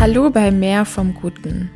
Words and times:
Hallo 0.00 0.30
bei 0.30 0.50
Mehr 0.50 0.86
vom 0.86 1.12
Guten. 1.12 1.68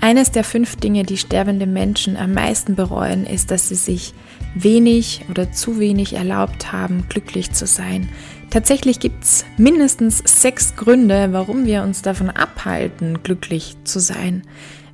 Eines 0.00 0.32
der 0.32 0.42
fünf 0.42 0.74
Dinge, 0.74 1.04
die 1.04 1.16
sterbende 1.16 1.68
Menschen 1.68 2.16
am 2.16 2.34
meisten 2.34 2.74
bereuen, 2.74 3.26
ist, 3.26 3.52
dass 3.52 3.68
sie 3.68 3.76
sich 3.76 4.12
wenig 4.56 5.24
oder 5.30 5.52
zu 5.52 5.78
wenig 5.78 6.14
erlaubt 6.14 6.72
haben, 6.72 7.06
glücklich 7.08 7.52
zu 7.52 7.64
sein. 7.64 8.08
Tatsächlich 8.50 8.98
gibt 8.98 9.22
es 9.22 9.44
mindestens 9.56 10.18
sechs 10.26 10.74
Gründe, 10.74 11.28
warum 11.30 11.64
wir 11.64 11.84
uns 11.84 12.02
davon 12.02 12.28
abhalten, 12.28 13.22
glücklich 13.22 13.76
zu 13.84 14.00
sein. 14.00 14.42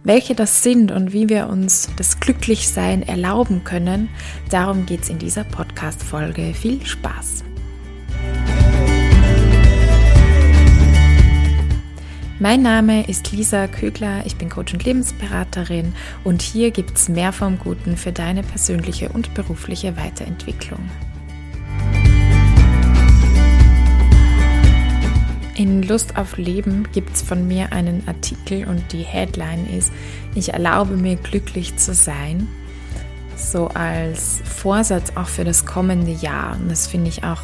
Welche 0.04 0.34
das 0.34 0.62
sind 0.62 0.92
und 0.92 1.14
wie 1.14 1.30
wir 1.30 1.48
uns 1.48 1.88
das 1.96 2.20
Glücklichsein 2.20 3.08
erlauben 3.08 3.64
können, 3.64 4.10
darum 4.50 4.84
geht 4.84 5.04
es 5.04 5.08
in 5.08 5.18
dieser 5.18 5.44
Podcast-Folge. 5.44 6.52
Viel 6.52 6.84
Spaß! 6.84 7.47
Mein 12.40 12.62
Name 12.62 13.04
ist 13.08 13.32
Lisa 13.32 13.66
Kögler, 13.66 14.24
ich 14.24 14.36
bin 14.36 14.48
Coach 14.48 14.72
und 14.72 14.84
Lebensberaterin 14.84 15.92
und 16.22 16.40
hier 16.40 16.70
gibt 16.70 16.96
es 16.96 17.08
mehr 17.08 17.32
vom 17.32 17.58
Guten 17.58 17.96
für 17.96 18.12
deine 18.12 18.44
persönliche 18.44 19.08
und 19.08 19.34
berufliche 19.34 19.96
Weiterentwicklung. 19.96 20.78
In 25.56 25.82
Lust 25.82 26.16
auf 26.16 26.38
Leben 26.38 26.86
gibt 26.92 27.16
es 27.16 27.22
von 27.22 27.48
mir 27.48 27.72
einen 27.72 28.06
Artikel 28.06 28.68
und 28.68 28.92
die 28.92 29.02
Headline 29.02 29.66
ist, 29.76 29.92
ich 30.36 30.52
erlaube 30.52 30.96
mir 30.96 31.16
glücklich 31.16 31.76
zu 31.76 31.92
sein. 31.92 32.46
So 33.34 33.66
als 33.66 34.40
Vorsatz 34.44 35.10
auch 35.16 35.26
für 35.26 35.42
das 35.42 35.66
kommende 35.66 36.12
Jahr. 36.12 36.56
Und 36.56 36.70
das 36.70 36.86
finde 36.86 37.08
ich 37.08 37.24
auch 37.24 37.42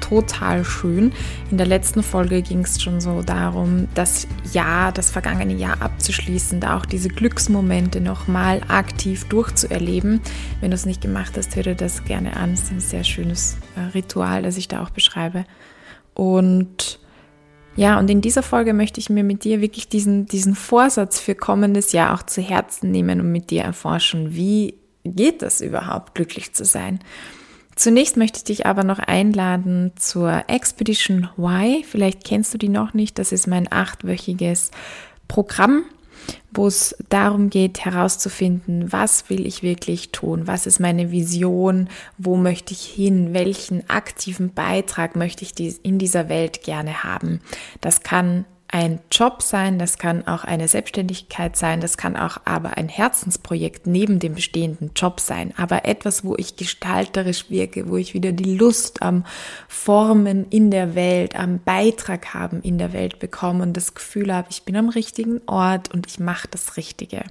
total 0.00 0.64
schön. 0.64 1.12
In 1.50 1.58
der 1.58 1.66
letzten 1.66 2.02
Folge 2.02 2.42
ging 2.42 2.60
es 2.60 2.82
schon 2.82 3.00
so 3.00 3.22
darum, 3.22 3.88
das 3.94 4.26
Jahr, 4.52 4.92
das 4.92 5.10
vergangene 5.10 5.54
Jahr 5.54 5.82
abzuschließen, 5.82 6.60
da 6.60 6.76
auch 6.76 6.86
diese 6.86 7.08
Glücksmomente 7.08 8.00
nochmal 8.00 8.60
aktiv 8.68 9.24
durchzuerleben. 9.24 10.20
Wenn 10.60 10.70
du 10.70 10.74
es 10.74 10.86
nicht 10.86 11.00
gemacht 11.00 11.34
hast, 11.36 11.56
hör 11.56 11.62
dir 11.62 11.74
das 11.74 12.04
gerne 12.04 12.36
an. 12.36 12.52
Es 12.52 12.64
ist 12.64 12.72
ein 12.72 12.80
sehr 12.80 13.04
schönes 13.04 13.56
äh, 13.76 13.80
Ritual, 13.94 14.42
das 14.42 14.56
ich 14.56 14.68
da 14.68 14.82
auch 14.82 14.90
beschreibe. 14.90 15.44
Und 16.14 16.98
ja, 17.76 17.98
und 17.98 18.08
in 18.08 18.22
dieser 18.22 18.42
Folge 18.42 18.72
möchte 18.72 19.00
ich 19.00 19.10
mir 19.10 19.22
mit 19.22 19.44
dir 19.44 19.60
wirklich 19.60 19.88
diesen, 19.88 20.24
diesen 20.24 20.54
Vorsatz 20.54 21.20
für 21.20 21.34
kommendes 21.34 21.92
Jahr 21.92 22.14
auch 22.14 22.22
zu 22.22 22.40
Herzen 22.40 22.90
nehmen 22.90 23.20
und 23.20 23.30
mit 23.30 23.50
dir 23.50 23.62
erforschen, 23.62 24.34
wie 24.34 24.74
geht 25.04 25.42
das 25.42 25.60
überhaupt, 25.60 26.14
glücklich 26.14 26.54
zu 26.54 26.64
sein. 26.64 27.00
Zunächst 27.76 28.16
möchte 28.16 28.38
ich 28.38 28.44
dich 28.44 28.66
aber 28.66 28.84
noch 28.84 28.98
einladen 28.98 29.92
zur 29.96 30.44
Expedition 30.48 31.28
Y. 31.36 31.84
Vielleicht 31.84 32.24
kennst 32.24 32.54
du 32.54 32.58
die 32.58 32.70
noch 32.70 32.94
nicht. 32.94 33.18
Das 33.18 33.32
ist 33.32 33.46
mein 33.46 33.70
achtwöchiges 33.70 34.70
Programm, 35.28 35.84
wo 36.52 36.66
es 36.66 36.96
darum 37.10 37.50
geht 37.50 37.84
herauszufinden, 37.84 38.92
was 38.92 39.28
will 39.28 39.46
ich 39.46 39.62
wirklich 39.62 40.10
tun, 40.10 40.46
was 40.46 40.66
ist 40.66 40.80
meine 40.80 41.10
Vision, 41.10 41.90
wo 42.16 42.36
möchte 42.36 42.72
ich 42.72 42.86
hin, 42.86 43.34
welchen 43.34 43.88
aktiven 43.90 44.54
Beitrag 44.54 45.14
möchte 45.14 45.44
ich 45.44 45.84
in 45.84 45.98
dieser 45.98 46.30
Welt 46.30 46.62
gerne 46.62 47.04
haben. 47.04 47.40
Das 47.82 48.00
kann 48.00 48.46
ein 48.68 49.00
Job 49.10 49.42
sein, 49.42 49.78
das 49.78 49.98
kann 49.98 50.26
auch 50.26 50.44
eine 50.44 50.68
Selbstständigkeit 50.68 51.56
sein, 51.56 51.80
das 51.80 51.96
kann 51.96 52.16
auch 52.16 52.38
aber 52.44 52.76
ein 52.76 52.88
Herzensprojekt 52.88 53.86
neben 53.86 54.18
dem 54.18 54.34
bestehenden 54.34 54.90
Job 54.94 55.20
sein, 55.20 55.54
aber 55.56 55.84
etwas, 55.84 56.24
wo 56.24 56.34
ich 56.36 56.56
gestalterisch 56.56 57.50
wirke, 57.50 57.88
wo 57.88 57.96
ich 57.96 58.14
wieder 58.14 58.32
die 58.32 58.56
Lust 58.56 59.02
am 59.02 59.24
Formen 59.68 60.46
in 60.50 60.70
der 60.70 60.94
Welt, 60.94 61.36
am 61.36 61.60
Beitrag 61.60 62.34
haben 62.34 62.60
in 62.62 62.78
der 62.78 62.92
Welt 62.92 63.18
bekomme 63.18 63.62
und 63.62 63.76
das 63.76 63.94
Gefühl 63.94 64.34
habe, 64.34 64.48
ich 64.50 64.64
bin 64.64 64.76
am 64.76 64.88
richtigen 64.88 65.40
Ort 65.46 65.92
und 65.92 66.06
ich 66.06 66.18
mache 66.18 66.48
das 66.50 66.76
Richtige. 66.76 67.22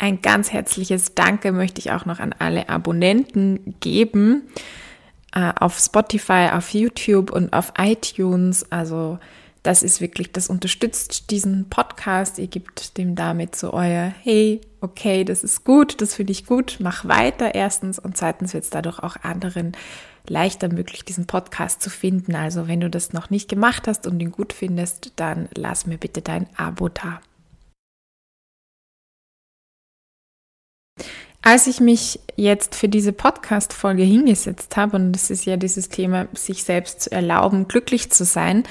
Ein 0.00 0.20
ganz 0.20 0.52
herzliches 0.52 1.14
Danke 1.14 1.52
möchte 1.52 1.78
ich 1.78 1.92
auch 1.92 2.06
noch 2.06 2.18
an 2.18 2.34
alle 2.36 2.68
Abonnenten 2.68 3.76
geben 3.78 4.48
äh, 5.36 5.52
auf 5.60 5.78
Spotify, 5.78 6.48
auf 6.52 6.72
YouTube 6.72 7.30
und 7.30 7.52
auf 7.52 7.74
iTunes. 7.78 8.72
Also 8.72 9.18
das 9.62 9.82
ist 9.82 10.00
wirklich, 10.00 10.32
das 10.32 10.48
unterstützt 10.48 11.30
diesen 11.30 11.68
Podcast. 11.68 12.38
Ihr 12.38 12.46
gebt 12.46 12.96
dem 12.96 13.14
damit 13.14 13.54
so 13.54 13.74
euer, 13.74 14.14
hey, 14.22 14.62
okay, 14.80 15.24
das 15.24 15.44
ist 15.44 15.64
gut, 15.64 16.00
das 16.00 16.14
finde 16.14 16.32
ich 16.32 16.46
gut, 16.46 16.78
mach 16.80 17.06
weiter 17.06 17.54
erstens 17.54 17.98
und 17.98 18.16
zweitens 18.16 18.54
wird 18.54 18.64
es 18.64 18.70
dadurch 18.70 19.00
auch 19.00 19.16
anderen 19.22 19.72
leichter 20.26 20.68
möglich, 20.72 21.04
diesen 21.04 21.26
Podcast 21.26 21.82
zu 21.82 21.90
finden. 21.90 22.34
Also 22.34 22.66
wenn 22.66 22.80
du 22.80 22.88
das 22.88 23.12
noch 23.12 23.28
nicht 23.28 23.48
gemacht 23.48 23.86
hast 23.86 24.06
und 24.06 24.18
ihn 24.20 24.32
gut 24.32 24.54
findest, 24.54 25.12
dann 25.16 25.48
lass 25.54 25.86
mir 25.86 25.98
bitte 25.98 26.22
dein 26.22 26.46
Abo 26.56 26.88
da. 26.88 27.20
Als 31.46 31.68
ich 31.68 31.78
mich 31.78 32.18
jetzt 32.34 32.74
für 32.74 32.88
diese 32.88 33.12
Podcast-Folge 33.12 34.02
hingesetzt 34.02 34.76
habe, 34.76 34.96
und 34.96 35.14
es 35.14 35.30
ist 35.30 35.44
ja 35.44 35.56
dieses 35.56 35.88
Thema, 35.88 36.26
sich 36.32 36.64
selbst 36.64 37.02
zu 37.02 37.12
erlauben, 37.12 37.68
glücklich 37.68 38.10
zu 38.10 38.24
sein, 38.24 38.64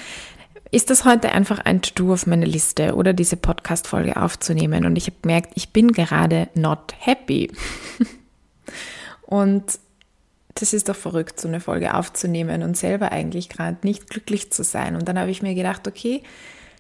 ist 0.71 0.89
das 0.89 1.05
heute 1.05 1.31
einfach 1.31 1.59
ein 1.59 1.81
To-Do 1.81 2.11
auf 2.11 2.27
meine 2.27 2.43
Liste 2.43 2.95
oder 2.95 3.13
diese 3.13 3.37
Podcast-Folge 3.37 4.21
aufzunehmen. 4.21 4.85
Und 4.85 4.97
ich 4.97 5.05
habe 5.05 5.15
gemerkt, 5.21 5.53
ich 5.55 5.69
bin 5.69 5.93
gerade 5.93 6.49
not 6.53 6.93
happy. 6.99 7.49
und 9.21 9.63
das 10.55 10.73
ist 10.73 10.89
doch 10.89 10.97
verrückt, 10.97 11.39
so 11.39 11.47
eine 11.47 11.61
Folge 11.61 11.93
aufzunehmen 11.93 12.61
und 12.61 12.75
selber 12.75 13.13
eigentlich 13.13 13.47
gerade 13.47 13.77
nicht 13.83 14.09
glücklich 14.09 14.51
zu 14.51 14.65
sein. 14.65 14.97
Und 14.97 15.07
dann 15.07 15.17
habe 15.17 15.31
ich 15.31 15.41
mir 15.41 15.55
gedacht, 15.55 15.87
okay, 15.87 16.23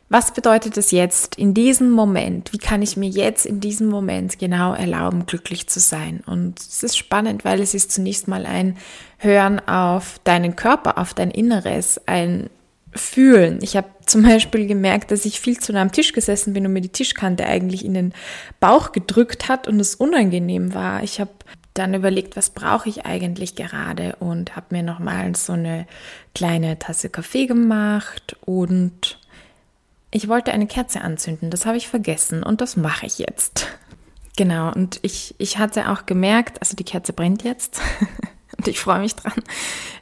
was 0.07 0.33
bedeutet 0.33 0.77
es 0.77 0.91
jetzt 0.91 1.35
in 1.35 1.53
diesem 1.53 1.89
Moment? 1.89 2.53
Wie 2.53 2.59
kann 2.59 2.83
ich 2.83 2.95
mir 2.95 3.09
jetzt 3.09 3.45
in 3.45 3.59
diesem 3.59 3.87
Moment 3.87 4.37
genau 4.37 4.73
erlauben, 4.73 5.25
glücklich 5.25 5.67
zu 5.67 5.79
sein? 5.79 6.21
Und 6.25 6.59
es 6.59 6.83
ist 6.83 6.97
spannend, 6.97 7.43
weil 7.43 7.59
es 7.59 7.73
ist 7.73 7.91
zunächst 7.91 8.27
mal 8.27 8.45
ein 8.45 8.77
Hören 9.17 9.59
auf 9.67 10.19
deinen 10.23 10.55
Körper, 10.55 10.99
auf 10.99 11.15
dein 11.15 11.31
Inneres, 11.31 11.99
ein 12.05 12.49
Fühlen. 12.93 13.59
Ich 13.61 13.75
habe 13.75 13.87
zum 14.05 14.23
Beispiel 14.23 14.67
gemerkt, 14.67 15.11
dass 15.11 15.25
ich 15.25 15.41
viel 15.41 15.59
zu 15.59 15.73
nah 15.73 15.81
am 15.81 15.91
Tisch 15.91 16.13
gesessen 16.13 16.53
bin 16.53 16.65
und 16.65 16.73
mir 16.73 16.81
die 16.81 16.89
Tischkante 16.89 17.45
eigentlich 17.45 17.83
in 17.83 17.93
den 17.93 18.13
Bauch 18.59 18.91
gedrückt 18.91 19.49
hat 19.49 19.67
und 19.67 19.79
es 19.79 19.95
unangenehm 19.95 20.73
war. 20.73 21.03
Ich 21.03 21.19
habe 21.19 21.31
dann 21.73 21.93
überlegt, 21.93 22.37
was 22.37 22.51
brauche 22.51 22.87
ich 22.87 23.05
eigentlich 23.05 23.55
gerade 23.55 24.15
und 24.19 24.55
habe 24.55 24.67
mir 24.69 24.83
nochmal 24.83 25.35
so 25.35 25.53
eine 25.53 25.87
kleine 26.33 26.79
Tasse 26.79 27.09
Kaffee 27.09 27.47
gemacht 27.47 28.37
und 28.45 29.19
ich 30.15 30.29
wollte 30.29 30.53
eine 30.53 30.65
Kerze 30.65 31.01
anzünden, 31.01 31.49
das 31.49 31.65
habe 31.65 31.75
ich 31.75 31.89
vergessen 31.89 32.41
und 32.41 32.61
das 32.61 32.77
mache 32.77 33.05
ich 33.05 33.19
jetzt. 33.19 33.67
Genau, 34.37 34.69
und 34.69 34.99
ich, 35.01 35.33
ich 35.37 35.59
hatte 35.59 35.89
auch 35.89 36.05
gemerkt, 36.05 36.57
also 36.59 36.75
die 36.75 36.83
Kerze 36.83 37.13
brennt 37.13 37.43
jetzt 37.43 37.79
und 38.57 38.67
ich 38.67 38.81
freue 38.81 38.99
mich 38.99 39.15
dran. 39.15 39.41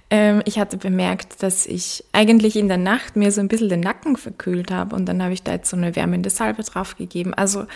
Ähm, 0.09 0.41
ich 0.45 0.57
hatte 0.57 0.77
bemerkt, 0.77 1.43
dass 1.43 1.67
ich 1.67 2.03
eigentlich 2.13 2.55
in 2.55 2.67
der 2.67 2.79
Nacht 2.79 3.15
mir 3.15 3.31
so 3.31 3.41
ein 3.41 3.47
bisschen 3.47 3.69
den 3.69 3.81
Nacken 3.81 4.17
verkühlt 4.17 4.71
habe 4.71 4.95
und 4.95 5.05
dann 5.05 5.21
habe 5.21 5.33
ich 5.33 5.43
da 5.43 5.51
jetzt 5.51 5.69
so 5.69 5.77
eine 5.77 5.95
wärmende 5.95 6.31
Salbe 6.31 6.63
drauf 6.63 6.97
gegeben. 6.97 7.35
Also 7.35 7.67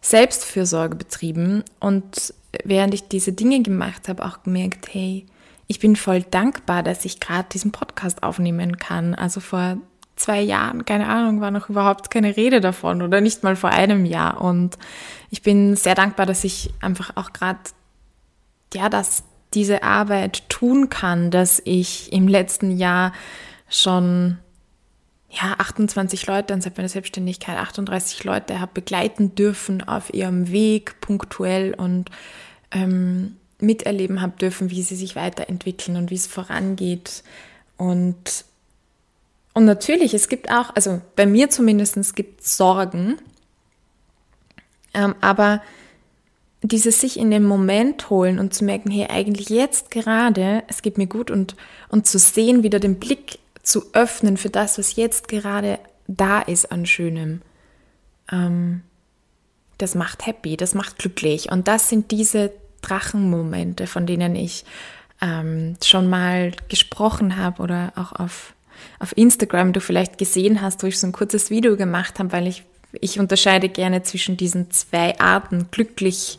Selbstfürsorge 0.00 0.96
betrieben 0.96 1.62
und 1.78 2.34
während 2.64 2.92
ich 2.92 3.06
diese 3.06 3.32
Dinge 3.32 3.62
gemacht 3.62 4.08
habe, 4.08 4.24
auch 4.24 4.42
gemerkt, 4.42 4.92
hey, 4.92 5.26
ich 5.68 5.78
bin 5.78 5.94
voll 5.94 6.22
dankbar, 6.22 6.82
dass 6.82 7.04
ich 7.04 7.20
gerade 7.20 7.48
diesen 7.52 7.70
Podcast 7.70 8.24
aufnehmen 8.24 8.78
kann. 8.78 9.14
Also 9.14 9.38
vor 9.38 9.78
zwei 10.16 10.40
Jahren, 10.40 10.84
keine 10.84 11.08
Ahnung, 11.08 11.40
war 11.40 11.50
noch 11.50 11.68
überhaupt 11.68 12.10
keine 12.10 12.36
Rede 12.36 12.60
davon 12.60 13.02
oder 13.02 13.20
nicht 13.20 13.42
mal 13.42 13.56
vor 13.56 13.70
einem 13.70 14.04
Jahr. 14.04 14.40
Und 14.40 14.78
ich 15.30 15.42
bin 15.42 15.76
sehr 15.76 15.94
dankbar, 15.94 16.26
dass 16.26 16.44
ich 16.44 16.72
einfach 16.80 17.16
auch 17.16 17.32
gerade, 17.32 17.60
ja, 18.72 18.88
dass 18.88 19.24
diese 19.54 19.82
Arbeit 19.82 20.48
tun 20.48 20.88
kann, 20.88 21.30
dass 21.30 21.60
ich 21.64 22.12
im 22.12 22.28
letzten 22.28 22.76
Jahr 22.76 23.12
schon 23.68 24.38
ja, 25.30 25.54
28 25.58 26.26
Leute 26.26 26.54
und 26.54 26.62
seit 26.62 26.76
meiner 26.76 26.88
Selbstständigkeit 26.88 27.58
38 27.58 28.22
Leute 28.24 28.60
habe 28.60 28.72
begleiten 28.74 29.34
dürfen 29.34 29.82
auf 29.86 30.14
ihrem 30.14 30.50
Weg 30.50 31.00
punktuell 31.00 31.74
und 31.74 32.10
ähm, 32.70 33.36
miterleben 33.60 34.20
habe 34.20 34.36
dürfen, 34.38 34.70
wie 34.70 34.82
sie 34.82 34.96
sich 34.96 35.16
weiterentwickeln 35.16 35.96
und 35.96 36.10
wie 36.10 36.16
es 36.16 36.26
vorangeht. 36.26 37.24
Und 37.76 38.44
und 39.54 39.64
natürlich, 39.64 40.14
es 40.14 40.28
gibt 40.28 40.50
auch, 40.50 40.74
also 40.74 41.00
bei 41.16 41.26
mir 41.26 41.48
zumindest 41.50 42.14
gibt 42.14 42.42
es 42.42 42.56
Sorgen, 42.56 43.16
ähm, 44.92 45.14
aber 45.20 45.62
dieses 46.62 47.00
sich 47.00 47.18
in 47.18 47.30
den 47.30 47.44
Moment 47.44 48.08
holen 48.08 48.38
und 48.38 48.54
zu 48.54 48.64
merken, 48.64 48.90
hey, 48.90 49.06
eigentlich 49.10 49.50
jetzt 49.50 49.90
gerade, 49.90 50.62
es 50.66 50.82
geht 50.82 50.98
mir 50.98 51.06
gut 51.06 51.30
und, 51.30 51.56
und 51.88 52.06
zu 52.06 52.18
sehen, 52.18 52.62
wieder 52.62 52.80
den 52.80 52.98
Blick 52.98 53.38
zu 53.62 53.92
öffnen 53.92 54.36
für 54.36 54.50
das, 54.50 54.78
was 54.78 54.96
jetzt 54.96 55.28
gerade 55.28 55.78
da 56.06 56.40
ist 56.40 56.72
an 56.72 56.86
Schönem. 56.86 57.42
Ähm, 58.32 58.82
das 59.78 59.94
macht 59.94 60.26
happy, 60.26 60.56
das 60.56 60.74
macht 60.74 60.98
glücklich. 60.98 61.50
Und 61.50 61.68
das 61.68 61.88
sind 61.88 62.10
diese 62.10 62.52
Drachenmomente, 62.80 63.86
von 63.86 64.06
denen 64.06 64.36
ich 64.36 64.64
ähm, 65.20 65.76
schon 65.82 66.08
mal 66.08 66.52
gesprochen 66.68 67.36
habe 67.36 67.62
oder 67.62 67.92
auch 67.96 68.12
auf, 68.12 68.54
auf 68.98 69.16
Instagram 69.16 69.72
du 69.72 69.80
vielleicht 69.80 70.18
gesehen 70.18 70.60
hast, 70.60 70.82
wo 70.82 70.86
ich 70.86 70.98
so 70.98 71.06
ein 71.06 71.12
kurzes 71.12 71.50
Video 71.50 71.76
gemacht 71.76 72.18
habe, 72.18 72.32
weil 72.32 72.46
ich, 72.46 72.64
ich 73.00 73.18
unterscheide 73.18 73.68
gerne 73.68 74.02
zwischen 74.02 74.36
diesen 74.36 74.70
zwei 74.70 75.18
Arten, 75.18 75.68
glücklich 75.70 76.38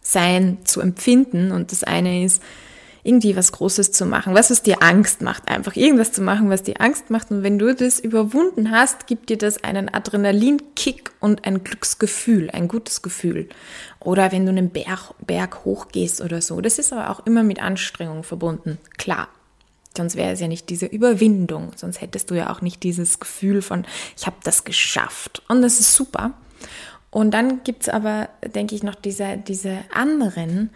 sein 0.00 0.58
zu 0.64 0.80
empfinden. 0.80 1.52
Und 1.52 1.72
das 1.72 1.84
eine 1.84 2.24
ist, 2.24 2.42
irgendwie 3.04 3.36
was 3.36 3.52
Großes 3.52 3.92
zu 3.92 4.06
machen, 4.06 4.34
was 4.34 4.50
es 4.50 4.62
dir 4.62 4.82
Angst 4.82 5.20
macht, 5.20 5.48
einfach 5.48 5.76
irgendwas 5.76 6.10
zu 6.10 6.22
machen, 6.22 6.48
was 6.48 6.62
dir 6.62 6.80
Angst 6.80 7.10
macht. 7.10 7.30
Und 7.30 7.42
wenn 7.42 7.58
du 7.58 7.74
das 7.74 8.00
überwunden 8.00 8.70
hast, 8.70 9.06
gibt 9.06 9.28
dir 9.28 9.36
das 9.36 9.62
einen 9.62 9.92
Adrenalinkick 9.92 11.12
und 11.20 11.44
ein 11.44 11.62
Glücksgefühl, 11.62 12.50
ein 12.50 12.66
gutes 12.66 13.02
Gefühl. 13.02 13.48
Oder 14.00 14.32
wenn 14.32 14.46
du 14.46 14.52
einen 14.52 14.70
Berg, 14.70 15.12
Berg 15.20 15.64
hochgehst 15.66 16.22
oder 16.22 16.40
so. 16.40 16.62
Das 16.62 16.78
ist 16.78 16.92
aber 16.92 17.10
auch 17.10 17.26
immer 17.26 17.42
mit 17.42 17.62
Anstrengung 17.62 18.24
verbunden, 18.24 18.78
klar. 18.96 19.28
Sonst 19.96 20.16
wäre 20.16 20.32
es 20.32 20.40
ja 20.40 20.48
nicht 20.48 20.70
diese 20.70 20.86
Überwindung, 20.86 21.70
sonst 21.76 22.00
hättest 22.00 22.30
du 22.30 22.34
ja 22.34 22.52
auch 22.52 22.60
nicht 22.60 22.82
dieses 22.82 23.20
Gefühl 23.20 23.62
von, 23.62 23.84
ich 24.16 24.26
habe 24.26 24.36
das 24.42 24.64
geschafft. 24.64 25.42
Und 25.48 25.62
das 25.62 25.78
ist 25.78 25.94
super. 25.94 26.32
Und 27.10 27.32
dann 27.32 27.62
gibt 27.62 27.82
es 27.82 27.88
aber, 27.88 28.28
denke 28.54 28.74
ich, 28.74 28.82
noch 28.82 28.96
diese, 28.96 29.36
diese 29.36 29.78
anderen, 29.92 30.70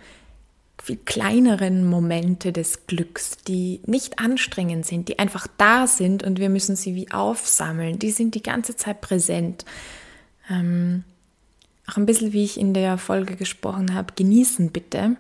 viel 0.81 0.99
kleineren 1.05 1.85
Momente 1.85 2.53
des 2.53 2.87
Glücks, 2.87 3.39
die 3.49 3.81
nicht 3.87 4.21
anstrengend 4.21 4.87
sind, 4.87 5.09
die 5.09 5.19
einfach 5.19 5.49
da 5.59 5.89
sind 5.89 6.23
und 6.23 6.39
wir 6.39 6.49
müssen 6.49 6.77
sie 6.77 6.95
wie 6.95 7.11
aufsammeln. 7.11 7.99
Die 7.99 8.13
sind 8.13 8.37
die 8.37 8.43
ganze 8.43 8.77
Zeit 8.77 9.01
präsent. 9.01 9.65
Ähm, 10.49 11.03
auch 11.89 11.97
ein 11.97 12.07
bisschen 12.07 12.33
wie 12.33 12.45
ich 12.45 12.59
in 12.59 12.75
der 12.75 12.99
Folge 12.99 13.35
gesprochen 13.35 13.95
habe, 13.95 14.15
genießen 14.15 14.71
bitte. 14.71 15.17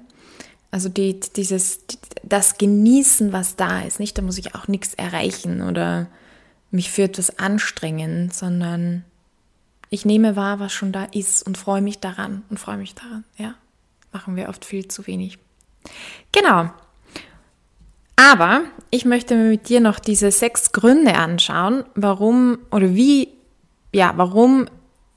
Also 0.71 0.89
die, 0.89 1.19
dieses, 1.21 1.81
das 2.23 2.59
Genießen, 2.59 3.33
was 3.33 3.57
da 3.57 3.81
ist. 3.81 4.01
Nicht, 4.01 4.19
da 4.19 4.23
muss 4.23 4.39
ich 4.39 4.55
auch 4.55 4.69
nichts 4.69 4.95
erreichen 4.95 5.63
oder 5.63 6.09
mich 6.71 6.91
für 6.91 7.05
etwas 7.05 7.39
anstrengen, 7.39 8.31
sondern 8.31 9.05
ich 9.91 10.05
nehme 10.05 10.37
wahr, 10.37 10.61
was 10.61 10.73
schon 10.73 10.93
da 10.93 11.05
ist 11.05 11.47
und 11.47 11.57
freue 11.57 11.81
mich 11.81 11.99
daran 11.99 12.43
und 12.51 12.59
freue 12.59 12.77
mich 12.77 12.95
daran. 12.95 13.25
Ja, 13.39 13.55
machen 14.13 14.37
wir 14.37 14.51
oft 14.51 14.65
viel 14.65 14.87
zu 14.89 15.07
wenig. 15.07 15.39
Genau. 16.33 16.71
Aber 18.17 18.63
ich 18.91 19.05
möchte 19.05 19.37
mir 19.37 19.49
mit 19.49 19.69
dir 19.69 19.81
noch 19.81 19.99
diese 19.99 20.31
sechs 20.31 20.73
Gründe 20.73 21.15
anschauen, 21.15 21.85
warum 21.95 22.59
oder 22.71 22.95
wie, 22.95 23.29
ja, 23.95 24.13
warum 24.17 24.67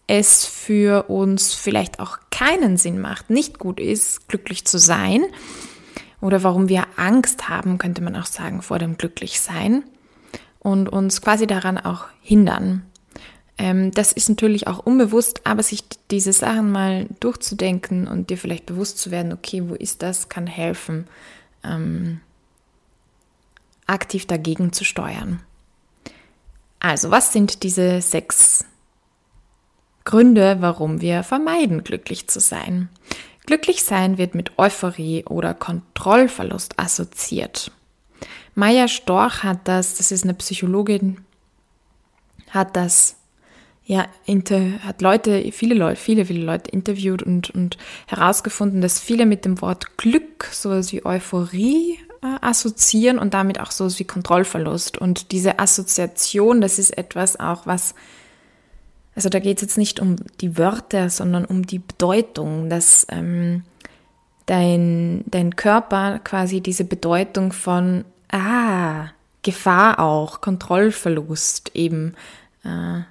es 0.08 0.46
für 0.46 1.10
uns 1.10 1.54
vielleicht 1.54 2.00
auch 2.00 2.20
keinen 2.42 2.78
Sinn 2.78 3.00
macht, 3.00 3.30
nicht 3.30 3.60
gut 3.60 3.80
ist, 3.80 4.28
glücklich 4.28 4.66
zu 4.66 4.80
sein. 4.80 5.26
Oder 6.22 6.42
warum 6.42 6.70
wir 6.70 6.88
Angst 6.96 7.50
haben, 7.50 7.78
könnte 7.78 8.02
man 8.02 8.16
auch 8.16 8.26
sagen, 8.26 8.64
vor 8.64 8.80
dem 8.80 8.98
Glücklichsein 8.98 9.84
und 10.58 10.90
uns 10.90 11.22
quasi 11.22 11.46
daran 11.46 11.78
auch 11.78 12.06
hindern. 12.22 12.84
Ähm, 13.60 13.92
das 13.92 14.12
ist 14.12 14.28
natürlich 14.28 14.66
auch 14.66 14.80
unbewusst, 14.80 15.42
aber 15.46 15.62
sich 15.62 15.84
diese 16.10 16.34
Sachen 16.34 16.72
mal 16.72 17.06
durchzudenken 17.20 18.08
und 18.08 18.32
dir 18.32 18.40
vielleicht 18.40 18.66
bewusst 18.66 18.98
zu 18.98 19.12
werden, 19.12 19.34
okay, 19.34 19.70
wo 19.70 19.76
ist 19.76 20.02
das, 20.02 20.28
kann 20.28 20.48
helfen, 20.48 21.08
ähm, 21.64 22.22
aktiv 23.86 24.26
dagegen 24.26 24.74
zu 24.74 24.84
steuern. 24.84 25.42
Also, 26.80 27.12
was 27.12 27.34
sind 27.34 27.62
diese 27.62 28.02
sechs 28.02 28.66
Gründe, 30.04 30.58
warum 30.60 31.02
wir 31.02 31.24
vermeiden, 31.24 31.84
glücklich 31.84 32.28
zu 32.28 32.40
sein? 32.40 32.90
Glücklich 33.46 33.84
sein 33.84 34.18
wird 34.18 34.36
mit 34.36 34.58
Euphorie 34.58 35.26
oder 35.26 35.54
Kontrollverlust 35.54 36.80
assoziiert. 36.80 37.72
Maya 38.56 38.88
Storch 38.88 39.44
hat 39.44 39.60
das, 39.66 39.96
das 39.96 40.12
ist 40.12 40.24
eine 40.24 40.34
Psychologin, 40.34 41.18
hat 42.50 42.76
das 42.76 43.16
ja, 43.86 44.06
inter, 44.26 44.80
hat 44.84 45.02
Leute, 45.02 45.52
viele 45.52 45.76
Leute, 45.76 46.00
viele, 46.00 46.26
viele 46.26 46.46
Leute 46.46 46.70
interviewt 46.72 47.24
und, 47.24 47.50
und 47.50 47.78
herausgefunden, 48.08 48.82
dass 48.82 49.00
viele 49.00 49.26
mit 49.26 49.44
dem 49.44 49.60
Wort 49.62 49.98
Glück, 49.98 50.46
sowas 50.52 50.94
wie 50.94 51.06
Euphorie 51.06 52.00
äh, 52.22 52.38
assoziieren 52.42 53.20
und 53.20 53.34
damit 53.34 53.60
auch 53.60 53.72
sowas 53.72 54.00
wie 54.00 54.06
Kontrollverlust. 54.06 54.98
Und 54.98 55.32
diese 55.32 55.60
Assoziation, 55.60 56.62
das 56.62 56.80
ist 56.80 56.98
etwas 56.98 57.40
auch, 57.40 57.66
was, 57.66 57.96
also 59.16 59.30
da 59.30 59.40
geht 59.40 59.58
es 59.58 59.62
jetzt 59.62 59.78
nicht 59.78 60.00
um 60.00 60.16
die 60.40 60.58
Wörter, 60.58 61.10
sondern 61.10 61.46
um 61.46 61.66
die 61.66 61.80
Bedeutung, 61.80 62.70
dass 62.70 63.06
ähm, 63.10 63.64
dein, 64.46 65.24
dein 65.28 65.56
Körper 65.56 66.20
quasi 66.20 66.62
diese 66.62 66.86
Bedeutung 66.86 67.52
von, 67.52 68.06
ah, 68.32 69.10
Gefahr 69.44 70.00
auch, 70.00 70.42
Kontrollverlust 70.42 71.72
eben 71.74 72.14
äh, 72.64 73.02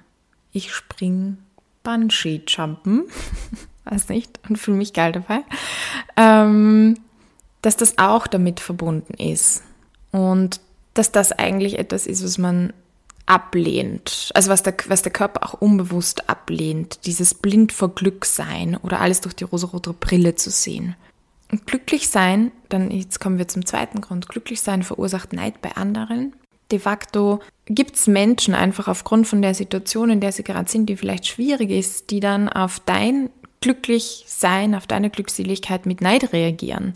ich 0.51 0.73
spring 0.73 1.37
Bungee-Jumpen, 1.83 3.03
weiß 3.85 4.09
nicht, 4.09 4.39
und 4.47 4.57
fühle 4.57 4.77
mich 4.77 4.93
geil 4.93 5.11
dabei, 5.11 5.43
ähm, 6.15 6.97
dass 7.61 7.77
das 7.77 7.97
auch 7.97 8.27
damit 8.27 8.59
verbunden 8.59 9.13
ist. 9.15 9.63
Und 10.11 10.61
dass 10.93 11.11
das 11.11 11.31
eigentlich 11.31 11.79
etwas 11.79 12.05
ist, 12.05 12.23
was 12.23 12.37
man 12.37 12.73
ablehnt, 13.25 14.31
also 14.33 14.49
was 14.49 14.63
der, 14.63 14.75
was 14.87 15.01
der 15.01 15.11
Körper 15.11 15.45
auch 15.45 15.61
unbewusst 15.61 16.29
ablehnt, 16.29 17.05
dieses 17.05 17.33
blind 17.33 17.71
vor 17.71 17.95
Glück 17.95 18.25
sein 18.25 18.77
oder 18.77 18.99
alles 18.99 19.21
durch 19.21 19.35
die 19.35 19.43
rosarote 19.43 19.93
Brille 19.93 20.35
zu 20.35 20.49
sehen. 20.49 20.95
Und 21.51 21.67
glücklich 21.67 22.09
sein, 22.09 22.51
dann 22.69 22.91
jetzt 22.91 23.19
kommen 23.19 23.37
wir 23.37 23.47
zum 23.47 23.65
zweiten 23.65 24.01
Grund, 24.01 24.29
glücklich 24.29 24.61
sein 24.61 24.83
verursacht 24.83 25.33
Neid 25.33 25.61
bei 25.61 25.75
anderen 25.75 26.33
de 26.71 26.79
facto 26.79 27.39
gibt 27.65 27.95
es 27.95 28.07
Menschen 28.07 28.53
einfach 28.53 28.87
aufgrund 28.87 29.27
von 29.27 29.41
der 29.41 29.53
Situation, 29.53 30.09
in 30.09 30.19
der 30.19 30.31
sie 30.31 30.43
gerade 30.43 30.69
sind, 30.69 30.87
die 30.87 30.97
vielleicht 30.97 31.27
schwierig 31.27 31.69
ist, 31.69 32.09
die 32.09 32.19
dann 32.19 32.49
auf 32.49 32.79
dein 32.79 33.29
Glücklichsein, 33.61 34.75
auf 34.75 34.87
deine 34.87 35.09
Glückseligkeit 35.09 35.85
mit 35.85 36.01
Neid 36.01 36.33
reagieren. 36.33 36.93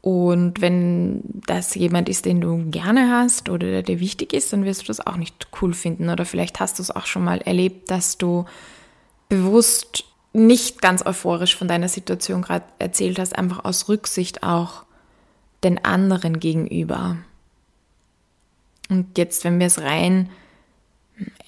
Und 0.00 0.60
wenn 0.60 1.22
das 1.46 1.74
jemand 1.74 2.08
ist, 2.08 2.24
den 2.24 2.40
du 2.40 2.70
gerne 2.70 3.10
hast 3.10 3.48
oder 3.48 3.66
der 3.66 3.82
dir 3.82 4.00
wichtig 4.00 4.32
ist, 4.32 4.52
dann 4.52 4.64
wirst 4.64 4.82
du 4.82 4.86
das 4.86 5.04
auch 5.04 5.16
nicht 5.16 5.48
cool 5.60 5.74
finden. 5.74 6.08
Oder 6.08 6.24
vielleicht 6.24 6.60
hast 6.60 6.78
du 6.78 6.82
es 6.82 6.94
auch 6.94 7.06
schon 7.06 7.24
mal 7.24 7.38
erlebt, 7.38 7.90
dass 7.90 8.16
du 8.16 8.44
bewusst 9.28 10.04
nicht 10.32 10.80
ganz 10.80 11.04
euphorisch 11.04 11.56
von 11.56 11.68
deiner 11.68 11.88
Situation 11.88 12.42
gerade 12.42 12.64
erzählt 12.78 13.18
hast, 13.18 13.36
einfach 13.36 13.64
aus 13.64 13.88
Rücksicht 13.88 14.42
auch 14.42 14.84
den 15.64 15.84
anderen 15.84 16.38
gegenüber. 16.38 17.16
Und 18.88 19.18
jetzt, 19.18 19.44
wenn 19.44 19.58
wir 19.58 19.66
es 19.66 19.80
rein 19.80 20.30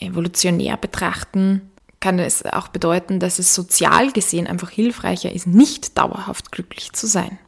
evolutionär 0.00 0.76
betrachten, 0.76 1.70
kann 2.00 2.18
es 2.18 2.44
auch 2.44 2.68
bedeuten, 2.68 3.20
dass 3.20 3.38
es 3.38 3.54
sozial 3.54 4.10
gesehen 4.12 4.46
einfach 4.46 4.70
hilfreicher 4.70 5.32
ist, 5.32 5.46
nicht 5.46 5.98
dauerhaft 5.98 6.50
glücklich 6.50 6.92
zu 6.92 7.06
sein. 7.06 7.38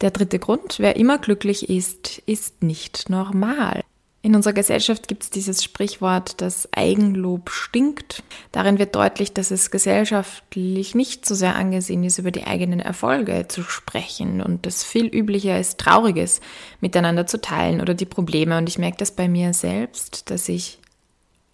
Der 0.00 0.10
dritte 0.10 0.38
Grund, 0.38 0.76
wer 0.78 0.96
immer 0.96 1.18
glücklich 1.18 1.68
ist, 1.70 2.18
ist 2.26 2.62
nicht 2.62 3.08
normal. 3.08 3.82
In 4.24 4.34
unserer 4.34 4.54
Gesellschaft 4.54 5.06
gibt 5.06 5.22
es 5.22 5.28
dieses 5.28 5.62
Sprichwort, 5.62 6.40
dass 6.40 6.66
Eigenlob 6.72 7.50
stinkt. 7.50 8.22
Darin 8.52 8.78
wird 8.78 8.94
deutlich, 8.96 9.34
dass 9.34 9.50
es 9.50 9.70
gesellschaftlich 9.70 10.94
nicht 10.94 11.26
so 11.26 11.34
sehr 11.34 11.56
angesehen 11.56 12.02
ist, 12.04 12.18
über 12.18 12.30
die 12.30 12.46
eigenen 12.46 12.80
Erfolge 12.80 13.48
zu 13.48 13.62
sprechen 13.62 14.40
und 14.40 14.64
dass 14.64 14.82
viel 14.82 15.08
üblicher 15.14 15.60
ist, 15.60 15.78
Trauriges 15.78 16.40
miteinander 16.80 17.26
zu 17.26 17.38
teilen 17.38 17.82
oder 17.82 17.92
die 17.92 18.06
Probleme. 18.06 18.56
Und 18.56 18.66
ich 18.66 18.78
merke 18.78 18.96
das 18.96 19.10
bei 19.10 19.28
mir 19.28 19.52
selbst, 19.52 20.30
dass 20.30 20.48
ich 20.48 20.78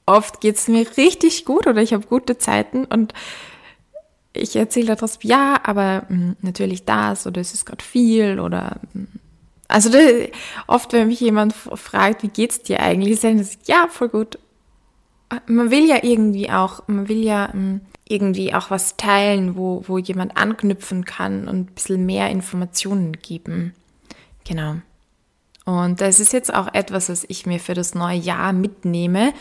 oft 0.06 0.40
geht 0.40 0.54
es 0.54 0.68
mir 0.68 0.86
richtig 0.96 1.44
gut 1.44 1.66
oder 1.66 1.82
ich 1.82 1.92
habe 1.92 2.06
gute 2.06 2.38
Zeiten 2.38 2.84
und 2.84 3.14
ich 4.32 4.54
erzähle 4.56 4.94
daraus, 4.94 5.18
ja, 5.22 5.60
aber 5.62 6.04
hm, 6.08 6.36
natürlich 6.40 6.84
das 6.84 7.26
oder 7.26 7.40
es 7.40 7.54
ist 7.54 7.66
gerade 7.66 7.84
viel 7.84 8.40
oder 8.40 8.80
hm, 8.92 9.08
also 9.70 9.88
das, 9.88 10.02
oft, 10.66 10.92
wenn 10.92 11.08
mich 11.08 11.20
jemand 11.20 11.52
fragt, 11.52 12.24
wie 12.24 12.28
geht's 12.28 12.62
dir 12.62 12.80
eigentlich, 12.80 13.20
sagen 13.20 13.42
sie, 13.42 13.56
ja, 13.66 13.86
voll 13.88 14.08
gut. 14.08 14.38
Man 15.46 15.70
will 15.70 15.86
ja 15.86 16.02
irgendwie 16.02 16.50
auch, 16.50 16.82
man 16.88 17.08
will 17.08 17.22
ja 17.22 17.52
hm, 17.52 17.80
irgendwie 18.08 18.52
auch 18.52 18.70
was 18.70 18.96
teilen, 18.96 19.56
wo, 19.56 19.84
wo 19.86 19.98
jemand 19.98 20.36
anknüpfen 20.36 21.04
kann 21.04 21.46
und 21.46 21.70
ein 21.70 21.74
bisschen 21.74 22.04
mehr 22.04 22.30
Informationen 22.30 23.12
geben. 23.12 23.74
Genau. 24.44 24.76
Und 25.64 26.00
das 26.00 26.18
ist 26.18 26.32
jetzt 26.32 26.52
auch 26.52 26.74
etwas, 26.74 27.08
was 27.08 27.24
ich 27.28 27.46
mir 27.46 27.60
für 27.60 27.74
das 27.74 27.94
neue 27.94 28.18
Jahr 28.18 28.52
mitnehme. 28.52 29.32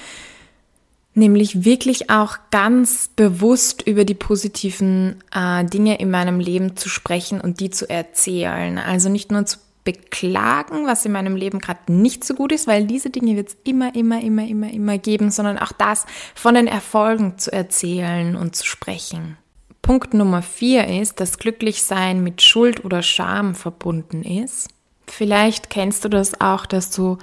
Nämlich 1.20 1.66
wirklich 1.66 2.10
auch 2.10 2.38
ganz 2.52 3.10
bewusst 3.16 3.86
über 3.86 4.06
die 4.06 4.16
positiven 4.16 5.24
äh, 5.34 5.64
Dinge 5.66 6.00
in 6.00 6.10
meinem 6.10 6.40
Leben 6.40 6.76
zu 6.76 6.90
sprechen 6.90 7.40
und 7.40 7.60
die 7.60 7.70
zu 7.70 7.90
erzählen. 7.90 8.78
Also 8.78 9.10
nicht 9.10 9.32
nur 9.32 9.46
zu 9.46 9.60
beklagen, 9.84 10.86
was 10.86 11.06
in 11.06 11.12
meinem 11.12 11.36
Leben 11.36 11.60
gerade 11.60 11.92
nicht 11.92 12.24
so 12.24 12.34
gut 12.34 12.52
ist, 12.52 12.68
weil 12.68 12.86
diese 12.86 13.10
Dinge 13.10 13.36
wird 13.36 13.50
es 13.50 13.58
immer, 13.64 13.96
immer, 13.96 14.22
immer, 14.22 14.48
immer, 14.48 14.72
immer 14.72 14.98
geben, 14.98 15.32
sondern 15.32 15.58
auch 15.58 15.72
das 15.72 16.06
von 16.36 16.56
den 16.56 16.68
Erfolgen 16.68 17.38
zu 17.38 17.52
erzählen 17.52 18.36
und 18.36 18.56
zu 18.56 18.66
sprechen. 18.66 19.38
Punkt 19.82 20.14
Nummer 20.14 20.42
vier 20.42 20.88
ist, 20.88 21.20
dass 21.20 21.40
Glücklichsein 21.40 22.22
mit 22.24 22.42
Schuld 22.42 22.86
oder 22.86 23.02
Scham 23.02 23.56
verbunden 23.56 24.24
ist. 24.24 24.70
Vielleicht 25.08 25.70
kennst 25.70 26.06
du 26.06 26.10
das 26.10 26.40
auch, 26.40 26.66
dass 26.66 26.92
du, 26.92 27.18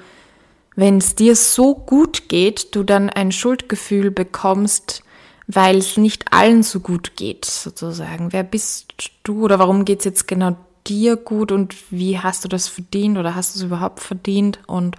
wenn 0.76 0.98
es 0.98 1.14
dir 1.14 1.34
so 1.34 1.74
gut 1.74 2.28
geht, 2.28 2.74
du 2.74 2.82
dann 2.82 3.10
ein 3.10 3.32
Schuldgefühl 3.32 4.10
bekommst, 4.10 5.02
weil 5.46 5.78
es 5.78 5.96
nicht 5.96 6.32
allen 6.32 6.62
so 6.62 6.80
gut 6.80 7.16
geht, 7.16 7.44
sozusagen. 7.44 8.32
Wer 8.32 8.42
bist 8.42 8.92
du 9.22 9.44
oder 9.44 9.58
warum 9.58 9.84
geht 9.84 10.00
es 10.00 10.04
jetzt 10.04 10.28
genau 10.28 10.56
dir 10.86 11.16
gut 11.16 11.50
und 11.50 11.74
wie 11.90 12.18
hast 12.18 12.44
du 12.44 12.48
das 12.48 12.68
verdient 12.68 13.18
oder 13.18 13.34
hast 13.34 13.54
du 13.54 13.58
es 13.58 13.64
überhaupt 13.64 14.00
verdient 14.00 14.60
und 14.66 14.96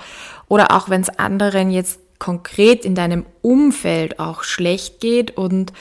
oder 0.48 0.72
auch 0.72 0.90
wenn 0.90 1.02
es 1.02 1.10
anderen 1.10 1.72
jetzt 1.72 2.00
konkret 2.20 2.84
in 2.84 2.96
deinem 2.96 3.26
Umfeld 3.42 4.20
auch 4.20 4.44
schlecht 4.44 5.00
geht 5.00 5.38
und 5.38 5.72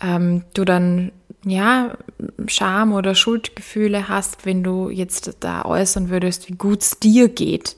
ähm, 0.00 0.44
du 0.54 0.64
dann 0.64 1.12
ja 1.44 1.96
Scham 2.46 2.92
oder 2.92 3.14
Schuldgefühle 3.14 4.08
hast, 4.08 4.46
wenn 4.46 4.62
du 4.62 4.88
jetzt 4.88 5.36
da 5.40 5.64
äußern 5.64 6.08
würdest, 6.08 6.48
wie 6.48 6.54
gut 6.54 6.80
es 6.80 6.98
dir 6.98 7.28
geht. 7.28 7.76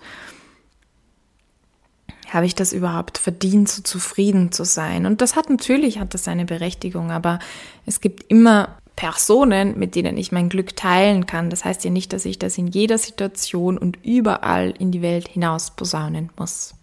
Habe 2.28 2.46
ich 2.46 2.54
das 2.54 2.72
überhaupt 2.72 3.18
verdient, 3.18 3.68
so 3.68 3.82
zufrieden 3.82 4.52
zu 4.52 4.64
sein? 4.64 5.06
Und 5.06 5.20
das 5.20 5.36
hat 5.36 5.48
natürlich 5.48 5.98
hat 5.98 6.14
das 6.14 6.24
seine 6.24 6.44
Berechtigung, 6.44 7.10
aber 7.10 7.38
es 7.86 8.00
gibt 8.00 8.30
immer 8.30 8.76
Personen, 8.96 9.78
mit 9.78 9.94
denen 9.94 10.16
ich 10.16 10.32
mein 10.32 10.48
Glück 10.48 10.74
teilen 10.74 11.26
kann. 11.26 11.50
Das 11.50 11.64
heißt 11.64 11.84
ja 11.84 11.90
nicht, 11.90 12.12
dass 12.12 12.24
ich 12.24 12.38
das 12.38 12.58
in 12.58 12.66
jeder 12.66 12.98
Situation 12.98 13.78
und 13.78 13.98
überall 14.02 14.74
in 14.78 14.90
die 14.90 15.02
Welt 15.02 15.28
hinaus 15.28 15.70
posaunen 15.70 16.30
muss. 16.36 16.74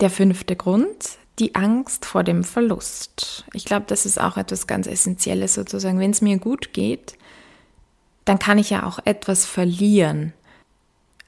Der 0.00 0.10
fünfte 0.10 0.54
Grund, 0.54 1.18
die 1.38 1.54
Angst 1.54 2.06
vor 2.06 2.22
dem 2.22 2.44
Verlust. 2.44 3.44
Ich 3.52 3.64
glaube, 3.64 3.86
das 3.88 4.06
ist 4.06 4.20
auch 4.20 4.36
etwas 4.36 4.66
ganz 4.66 4.86
Essentielles 4.86 5.54
sozusagen. 5.54 5.98
Wenn 5.98 6.12
es 6.12 6.22
mir 6.22 6.38
gut 6.38 6.72
geht, 6.72 7.18
dann 8.24 8.38
kann 8.38 8.58
ich 8.58 8.70
ja 8.70 8.84
auch 8.84 9.00
etwas 9.04 9.44
verlieren. 9.44 10.32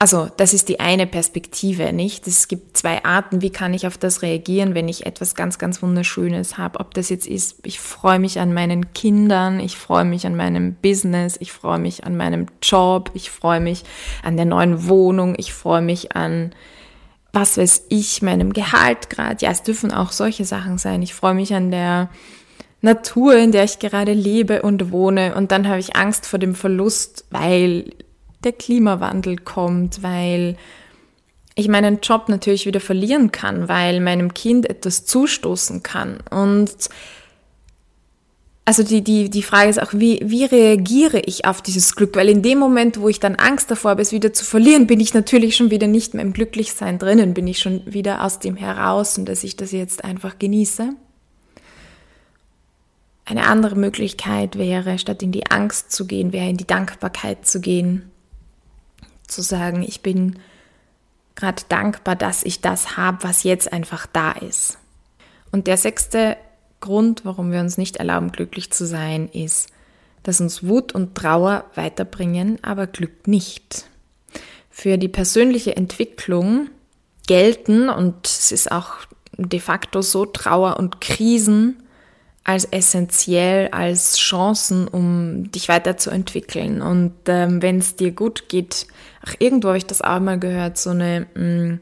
Also, 0.00 0.28
das 0.36 0.54
ist 0.54 0.68
die 0.68 0.78
eine 0.78 1.08
Perspektive, 1.08 1.92
nicht? 1.92 2.28
Es 2.28 2.46
gibt 2.46 2.76
zwei 2.76 3.04
Arten, 3.04 3.42
wie 3.42 3.50
kann 3.50 3.74
ich 3.74 3.84
auf 3.84 3.98
das 3.98 4.22
reagieren, 4.22 4.76
wenn 4.76 4.86
ich 4.86 5.06
etwas 5.06 5.34
ganz, 5.34 5.58
ganz 5.58 5.82
Wunderschönes 5.82 6.56
habe. 6.56 6.78
Ob 6.78 6.94
das 6.94 7.08
jetzt 7.08 7.26
ist, 7.26 7.56
ich 7.64 7.80
freue 7.80 8.20
mich 8.20 8.38
an 8.38 8.54
meinen 8.54 8.92
Kindern, 8.92 9.58
ich 9.58 9.76
freue 9.76 10.04
mich 10.04 10.24
an 10.24 10.36
meinem 10.36 10.74
Business, 10.74 11.36
ich 11.40 11.50
freue 11.50 11.80
mich 11.80 12.04
an 12.04 12.16
meinem 12.16 12.46
Job, 12.62 13.10
ich 13.14 13.32
freue 13.32 13.58
mich 13.58 13.82
an 14.22 14.36
der 14.36 14.46
neuen 14.46 14.86
Wohnung, 14.86 15.34
ich 15.36 15.52
freue 15.52 15.82
mich 15.82 16.14
an, 16.14 16.52
was 17.32 17.58
weiß 17.58 17.86
ich, 17.88 18.22
meinem 18.22 18.52
Gehalt 18.52 19.10
gerade. 19.10 19.44
Ja, 19.44 19.50
es 19.50 19.64
dürfen 19.64 19.90
auch 19.92 20.12
solche 20.12 20.44
Sachen 20.44 20.78
sein. 20.78 21.02
Ich 21.02 21.12
freue 21.12 21.34
mich 21.34 21.54
an 21.54 21.72
der 21.72 22.08
Natur, 22.82 23.36
in 23.36 23.50
der 23.50 23.64
ich 23.64 23.80
gerade 23.80 24.12
lebe 24.12 24.62
und 24.62 24.92
wohne. 24.92 25.34
Und 25.34 25.50
dann 25.50 25.66
habe 25.66 25.80
ich 25.80 25.96
Angst 25.96 26.24
vor 26.24 26.38
dem 26.38 26.54
Verlust, 26.54 27.24
weil 27.30 27.90
der 28.44 28.52
Klimawandel 28.52 29.36
kommt, 29.36 30.02
weil 30.02 30.56
ich 31.58 31.68
meinen 31.68 31.98
Job 32.00 32.28
natürlich 32.28 32.66
wieder 32.66 32.80
verlieren 32.80 33.32
kann, 33.32 33.68
weil 33.68 34.00
meinem 34.00 34.32
Kind 34.32 34.70
etwas 34.70 35.06
zustoßen 35.06 35.82
kann. 35.82 36.18
Und 36.30 36.70
also 38.64 38.84
die, 38.84 39.02
die, 39.02 39.28
die 39.28 39.42
Frage 39.42 39.70
ist 39.70 39.82
auch, 39.82 39.92
wie, 39.92 40.20
wie 40.22 40.44
reagiere 40.44 41.20
ich 41.20 41.46
auf 41.46 41.60
dieses 41.60 41.96
Glück? 41.96 42.14
Weil 42.14 42.28
in 42.28 42.42
dem 42.42 42.58
Moment, 42.58 43.00
wo 43.00 43.08
ich 43.08 43.18
dann 43.18 43.34
Angst 43.34 43.70
davor 43.70 43.92
habe, 43.92 44.02
es 44.02 44.12
wieder 44.12 44.32
zu 44.32 44.44
verlieren, 44.44 44.86
bin 44.86 45.00
ich 45.00 45.14
natürlich 45.14 45.56
schon 45.56 45.70
wieder 45.72 45.88
nicht 45.88 46.14
mehr 46.14 46.24
im 46.24 46.32
Glücklichsein 46.32 46.98
drinnen, 46.98 47.34
bin 47.34 47.48
ich 47.48 47.58
schon 47.58 47.82
wieder 47.86 48.22
aus 48.22 48.38
dem 48.38 48.54
heraus 48.54 49.18
und 49.18 49.28
dass 49.28 49.42
ich 49.42 49.56
das 49.56 49.72
jetzt 49.72 50.04
einfach 50.04 50.38
genieße. 50.38 50.90
Eine 53.24 53.46
andere 53.46 53.74
Möglichkeit 53.74 54.56
wäre, 54.58 54.98
statt 54.98 55.24
in 55.24 55.32
die 55.32 55.50
Angst 55.50 55.90
zu 55.90 56.06
gehen, 56.06 56.32
wäre 56.32 56.48
in 56.48 56.56
die 56.56 56.66
Dankbarkeit 56.66 57.46
zu 57.46 57.60
gehen 57.60 58.07
zu 59.28 59.42
sagen, 59.42 59.82
ich 59.82 60.02
bin 60.02 60.38
gerade 61.34 61.62
dankbar, 61.68 62.16
dass 62.16 62.42
ich 62.42 62.60
das 62.60 62.96
habe, 62.96 63.18
was 63.22 63.44
jetzt 63.44 63.72
einfach 63.72 64.06
da 64.06 64.32
ist. 64.32 64.78
Und 65.52 65.66
der 65.66 65.76
sechste 65.76 66.36
Grund, 66.80 67.24
warum 67.24 67.52
wir 67.52 67.60
uns 67.60 67.78
nicht 67.78 67.96
erlauben, 67.96 68.32
glücklich 68.32 68.72
zu 68.72 68.86
sein, 68.86 69.28
ist, 69.28 69.68
dass 70.22 70.40
uns 70.40 70.66
Wut 70.66 70.92
und 70.92 71.14
Trauer 71.14 71.64
weiterbringen, 71.74 72.58
aber 72.62 72.86
Glück 72.86 73.26
nicht. 73.26 73.86
Für 74.70 74.98
die 74.98 75.08
persönliche 75.08 75.76
Entwicklung 75.76 76.68
gelten, 77.26 77.88
und 77.88 78.26
es 78.26 78.52
ist 78.52 78.70
auch 78.70 78.94
de 79.36 79.60
facto 79.60 80.02
so, 80.02 80.26
Trauer 80.26 80.76
und 80.76 81.00
Krisen 81.00 81.82
als 82.48 82.64
essentiell, 82.64 83.68
als 83.72 84.16
Chancen, 84.16 84.88
um 84.88 85.52
dich 85.52 85.68
weiterzuentwickeln. 85.68 86.80
Und 86.80 87.12
ähm, 87.26 87.60
wenn 87.60 87.76
es 87.76 87.94
dir 87.94 88.10
gut 88.10 88.48
geht, 88.48 88.86
ach, 89.20 89.34
irgendwo 89.38 89.68
habe 89.68 89.76
ich 89.76 89.84
das 89.84 90.00
auch 90.00 90.18
mal 90.18 90.38
gehört, 90.38 90.78
so 90.78 90.88
eine, 90.88 91.26
mh, 91.34 91.42
mm, 91.44 91.80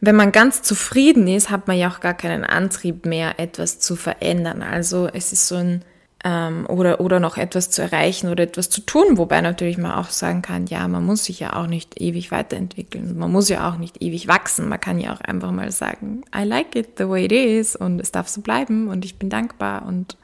wenn 0.00 0.16
man 0.16 0.32
ganz 0.32 0.62
zufrieden 0.62 1.28
ist, 1.28 1.48
hat 1.48 1.68
man 1.68 1.78
ja 1.78 1.88
auch 1.88 2.00
gar 2.00 2.14
keinen 2.14 2.42
Antrieb 2.42 3.06
mehr, 3.06 3.38
etwas 3.38 3.78
zu 3.78 3.94
verändern. 3.94 4.62
Also 4.62 5.06
es 5.06 5.32
ist 5.32 5.46
so 5.46 5.54
ein 5.54 5.84
ähm, 6.24 6.66
oder, 6.68 7.00
oder 7.00 7.20
noch 7.20 7.36
etwas 7.36 7.70
zu 7.70 7.82
erreichen 7.82 8.28
oder 8.30 8.44
etwas 8.44 8.70
zu 8.70 8.80
tun, 8.80 9.18
wobei 9.18 9.42
natürlich 9.42 9.76
man 9.76 9.92
auch 9.92 10.08
sagen 10.08 10.40
kann, 10.40 10.66
ja, 10.66 10.88
man 10.88 11.04
muss 11.04 11.26
sich 11.26 11.38
ja 11.38 11.54
auch 11.54 11.66
nicht 11.66 12.00
ewig 12.00 12.32
weiterentwickeln, 12.32 13.16
man 13.18 13.30
muss 13.30 13.50
ja 13.50 13.68
auch 13.68 13.76
nicht 13.76 14.02
ewig 14.02 14.26
wachsen, 14.26 14.68
man 14.68 14.80
kann 14.80 14.98
ja 14.98 15.14
auch 15.14 15.20
einfach 15.20 15.52
mal 15.52 15.70
sagen, 15.70 16.24
I 16.34 16.44
like 16.44 16.74
it 16.74 16.96
the 16.96 17.08
way 17.08 17.26
it 17.26 17.32
is 17.32 17.76
und 17.76 18.00
es 18.00 18.10
darf 18.10 18.28
so 18.28 18.40
bleiben 18.40 18.88
und 18.88 19.04
ich 19.04 19.18
bin 19.18 19.28
dankbar 19.28 19.84
und 19.86 20.16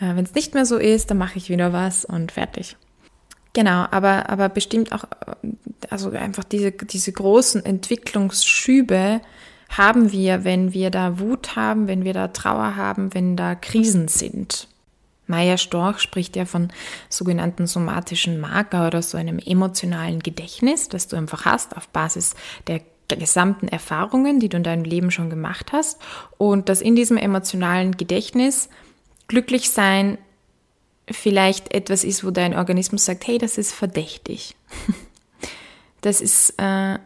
äh, 0.00 0.16
wenn 0.16 0.24
es 0.24 0.34
nicht 0.34 0.54
mehr 0.54 0.64
so 0.64 0.78
ist, 0.78 1.10
dann 1.10 1.18
mache 1.18 1.36
ich 1.36 1.50
wieder 1.50 1.72
was 1.74 2.06
und 2.06 2.32
fertig. 2.32 2.76
Genau, 3.52 3.84
aber, 3.90 4.30
aber 4.30 4.48
bestimmt 4.48 4.92
auch, 4.92 5.04
also 5.90 6.10
einfach 6.10 6.44
diese, 6.44 6.72
diese 6.72 7.12
großen 7.12 7.64
Entwicklungsschübe 7.64 9.20
haben 9.68 10.12
wir, 10.12 10.44
wenn 10.44 10.72
wir 10.72 10.90
da 10.90 11.18
Wut 11.18 11.56
haben, 11.56 11.88
wenn 11.88 12.04
wir 12.04 12.14
da 12.14 12.28
Trauer 12.28 12.76
haben, 12.76 13.12
wenn 13.12 13.36
da 13.36 13.54
Krisen 13.54 14.08
sind. 14.08 14.68
Meier 15.30 15.56
Storch 15.56 16.00
spricht 16.00 16.36
ja 16.36 16.44
von 16.44 16.68
sogenannten 17.08 17.66
somatischen 17.66 18.38
Marker 18.38 18.86
oder 18.86 19.00
so 19.00 19.16
einem 19.16 19.38
emotionalen 19.38 20.20
Gedächtnis, 20.20 20.88
das 20.88 21.08
du 21.08 21.16
einfach 21.16 21.46
hast 21.46 21.76
auf 21.76 21.88
Basis 21.88 22.34
der 22.68 22.82
gesamten 23.08 23.68
Erfahrungen, 23.68 24.38
die 24.38 24.48
du 24.48 24.56
in 24.56 24.62
deinem 24.62 24.84
Leben 24.84 25.10
schon 25.10 25.30
gemacht 25.30 25.72
hast 25.72 25.98
und 26.38 26.68
dass 26.68 26.80
in 26.80 26.94
diesem 26.94 27.16
emotionalen 27.16 27.96
Gedächtnis 27.96 28.68
glücklich 29.26 29.70
sein 29.70 30.18
vielleicht 31.10 31.74
etwas 31.74 32.04
ist, 32.04 32.24
wo 32.24 32.30
dein 32.30 32.54
Organismus 32.54 33.04
sagt, 33.04 33.26
hey, 33.26 33.38
das 33.38 33.58
ist 33.58 33.72
verdächtig. 33.72 34.56
Das 36.02 36.22
ist, 36.22 36.54
äh, 36.56 36.98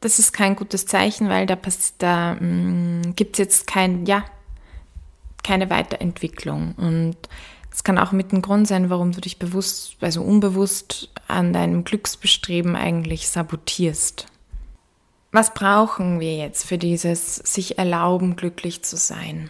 das 0.00 0.18
ist 0.18 0.32
kein 0.32 0.56
gutes 0.56 0.86
Zeichen, 0.86 1.28
weil 1.28 1.46
da, 1.46 1.56
da 1.98 2.34
mm, 2.34 3.14
gibt 3.14 3.36
es 3.36 3.38
jetzt 3.38 3.66
kein, 3.68 4.04
ja, 4.04 4.24
keine 5.44 5.70
Weiterentwicklung. 5.70 6.74
Und 6.76 7.16
es 7.72 7.84
kann 7.84 7.98
auch 7.98 8.12
mit 8.12 8.32
ein 8.32 8.42
Grund 8.42 8.68
sein, 8.68 8.90
warum 8.90 9.12
du 9.12 9.20
dich 9.20 9.38
bewusst, 9.38 9.96
also 10.00 10.22
unbewusst 10.22 11.08
an 11.26 11.52
deinem 11.52 11.84
Glücksbestreben 11.84 12.76
eigentlich 12.76 13.28
sabotierst. 13.28 14.26
Was 15.30 15.54
brauchen 15.54 16.20
wir 16.20 16.36
jetzt 16.36 16.66
für 16.66 16.76
dieses 16.76 17.36
sich 17.36 17.78
erlauben, 17.78 18.36
glücklich 18.36 18.84
zu 18.84 18.98
sein? 18.98 19.48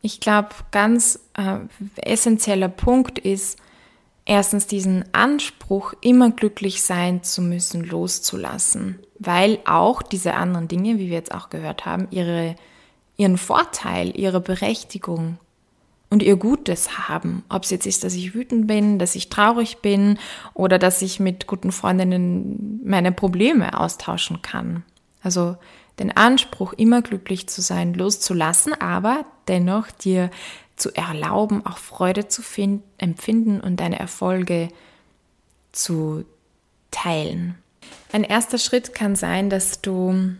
Ich 0.00 0.20
glaube, 0.20 0.50
ganz 0.70 1.18
äh, 1.34 1.58
essentieller 1.96 2.68
Punkt 2.68 3.18
ist, 3.18 3.58
erstens 4.24 4.68
diesen 4.68 5.04
Anspruch, 5.12 5.94
immer 6.00 6.30
glücklich 6.30 6.84
sein 6.84 7.24
zu 7.24 7.42
müssen, 7.42 7.82
loszulassen, 7.82 9.00
weil 9.18 9.58
auch 9.64 10.02
diese 10.02 10.34
anderen 10.34 10.68
Dinge, 10.68 10.98
wie 10.98 11.08
wir 11.08 11.16
jetzt 11.16 11.34
auch 11.34 11.50
gehört 11.50 11.84
haben, 11.84 12.06
ihre, 12.12 12.54
ihren 13.16 13.38
Vorteil, 13.38 14.16
ihre 14.16 14.40
Berechtigung 14.40 15.38
und 16.12 16.22
ihr 16.22 16.36
Gutes 16.36 17.08
haben. 17.08 17.42
Ob 17.48 17.64
es 17.64 17.70
jetzt 17.70 17.86
ist, 17.86 18.04
dass 18.04 18.12
ich 18.12 18.34
wütend 18.34 18.66
bin, 18.66 18.98
dass 18.98 19.14
ich 19.14 19.30
traurig 19.30 19.78
bin 19.78 20.18
oder 20.52 20.78
dass 20.78 21.00
ich 21.00 21.20
mit 21.20 21.46
guten 21.46 21.72
Freundinnen 21.72 22.80
meine 22.84 23.12
Probleme 23.12 23.80
austauschen 23.80 24.42
kann. 24.42 24.84
Also 25.22 25.56
den 25.98 26.14
Anspruch, 26.14 26.74
immer 26.74 27.00
glücklich 27.00 27.48
zu 27.48 27.62
sein, 27.62 27.94
loszulassen, 27.94 28.74
aber 28.74 29.24
dennoch 29.48 29.90
dir 29.90 30.30
zu 30.76 30.94
erlauben, 30.94 31.64
auch 31.64 31.78
Freude 31.78 32.28
zu 32.28 32.42
finden, 32.42 32.82
empfinden 32.98 33.58
und 33.62 33.80
deine 33.80 33.98
Erfolge 33.98 34.68
zu 35.72 36.26
teilen. 36.90 37.54
Ein 38.12 38.24
erster 38.24 38.58
Schritt 38.58 38.94
kann 38.94 39.16
sein, 39.16 39.48
dass 39.48 39.80
du 39.80 40.34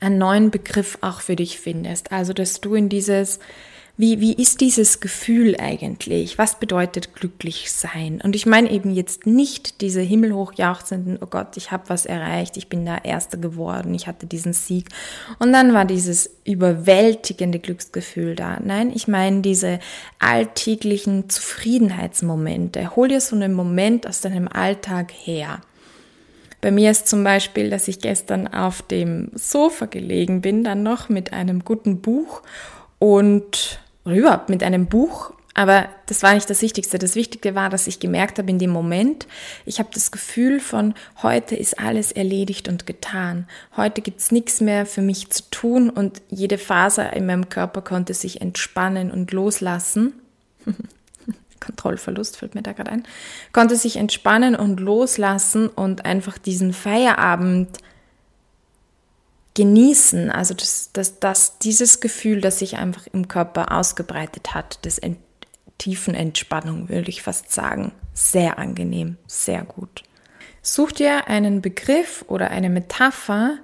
einen 0.00 0.18
neuen 0.18 0.50
Begriff 0.50 0.98
auch 1.00 1.22
für 1.22 1.36
dich 1.36 1.58
findest. 1.58 2.12
Also, 2.12 2.34
dass 2.34 2.60
du 2.60 2.74
in 2.74 2.90
dieses 2.90 3.38
wie, 4.00 4.18
wie 4.20 4.32
ist 4.32 4.62
dieses 4.62 5.00
Gefühl 5.00 5.56
eigentlich? 5.60 6.38
Was 6.38 6.58
bedeutet 6.58 7.14
glücklich 7.14 7.70
sein? 7.70 8.22
Und 8.24 8.34
ich 8.34 8.46
meine 8.46 8.70
eben 8.70 8.90
jetzt 8.90 9.26
nicht 9.26 9.82
diese 9.82 10.00
himmelhochjauchzenden, 10.00 11.18
oh 11.20 11.26
Gott, 11.26 11.58
ich 11.58 11.70
habe 11.70 11.84
was 11.88 12.06
erreicht, 12.06 12.56
ich 12.56 12.68
bin 12.68 12.86
da 12.86 12.96
Erster 12.96 13.36
geworden, 13.36 13.94
ich 13.94 14.06
hatte 14.06 14.26
diesen 14.26 14.54
Sieg. 14.54 14.88
Und 15.38 15.52
dann 15.52 15.74
war 15.74 15.84
dieses 15.84 16.30
überwältigende 16.44 17.58
Glücksgefühl 17.58 18.36
da. 18.36 18.58
Nein, 18.64 18.90
ich 18.94 19.06
meine 19.06 19.42
diese 19.42 19.80
alltäglichen 20.18 21.28
Zufriedenheitsmomente. 21.28 22.96
Hol 22.96 23.08
dir 23.08 23.20
so 23.20 23.36
einen 23.36 23.52
Moment 23.52 24.06
aus 24.06 24.22
deinem 24.22 24.48
Alltag 24.48 25.12
her. 25.12 25.60
Bei 26.62 26.70
mir 26.70 26.90
ist 26.90 27.06
zum 27.06 27.22
Beispiel, 27.22 27.68
dass 27.68 27.86
ich 27.86 28.00
gestern 28.00 28.48
auf 28.48 28.80
dem 28.80 29.30
Sofa 29.34 29.84
gelegen 29.84 30.40
bin, 30.40 30.64
dann 30.64 30.82
noch 30.82 31.10
mit 31.10 31.34
einem 31.34 31.64
guten 31.64 32.00
Buch 32.00 32.42
und 32.98 33.80
oder 34.04 34.16
überhaupt 34.16 34.48
mit 34.48 34.62
einem 34.62 34.86
Buch. 34.86 35.32
Aber 35.54 35.88
das 36.06 36.22
war 36.22 36.34
nicht 36.34 36.48
das 36.48 36.62
Wichtigste. 36.62 36.98
Das 36.98 37.16
Wichtigste 37.16 37.54
war, 37.54 37.70
dass 37.70 37.86
ich 37.86 37.98
gemerkt 37.98 38.38
habe 38.38 38.50
in 38.50 38.58
dem 38.58 38.70
Moment, 38.70 39.26
ich 39.66 39.78
habe 39.78 39.90
das 39.92 40.10
Gefühl 40.10 40.60
von, 40.60 40.94
heute 41.22 41.56
ist 41.56 41.78
alles 41.78 42.12
erledigt 42.12 42.68
und 42.68 42.86
getan. 42.86 43.46
Heute 43.76 44.00
gibt's 44.00 44.30
nichts 44.30 44.60
mehr 44.60 44.86
für 44.86 45.02
mich 45.02 45.28
zu 45.30 45.42
tun 45.50 45.90
und 45.90 46.22
jede 46.30 46.56
Faser 46.56 47.12
in 47.14 47.26
meinem 47.26 47.48
Körper 47.48 47.82
konnte 47.82 48.14
sich 48.14 48.40
entspannen 48.40 49.10
und 49.10 49.32
loslassen. 49.32 50.14
Kontrollverlust 51.60 52.38
fällt 52.38 52.54
mir 52.54 52.62
da 52.62 52.72
gerade 52.72 52.90
ein. 52.90 53.04
Konnte 53.52 53.76
sich 53.76 53.96
entspannen 53.96 54.56
und 54.56 54.80
loslassen 54.80 55.68
und 55.68 56.06
einfach 56.06 56.38
diesen 56.38 56.72
Feierabend 56.72 57.78
genießen, 59.54 60.30
also 60.30 60.54
dass 60.54 60.90
das, 60.92 61.18
das, 61.18 61.58
dieses 61.58 62.00
Gefühl, 62.00 62.40
das 62.40 62.60
sich 62.60 62.76
einfach 62.76 63.06
im 63.12 63.28
Körper 63.28 63.72
ausgebreitet 63.72 64.54
hat, 64.54 64.84
des 64.84 64.98
Ent 64.98 65.18
tiefen 65.78 66.14
Entspannung, 66.14 66.90
würde 66.90 67.08
ich 67.08 67.22
fast 67.22 67.52
sagen, 67.52 67.92
sehr 68.12 68.58
angenehm, 68.58 69.16
sehr 69.26 69.62
gut. 69.62 70.02
Such 70.60 70.92
dir 70.92 71.26
einen 71.26 71.62
Begriff 71.62 72.24
oder 72.28 72.50
eine 72.50 72.68
Metapher, 72.68 73.56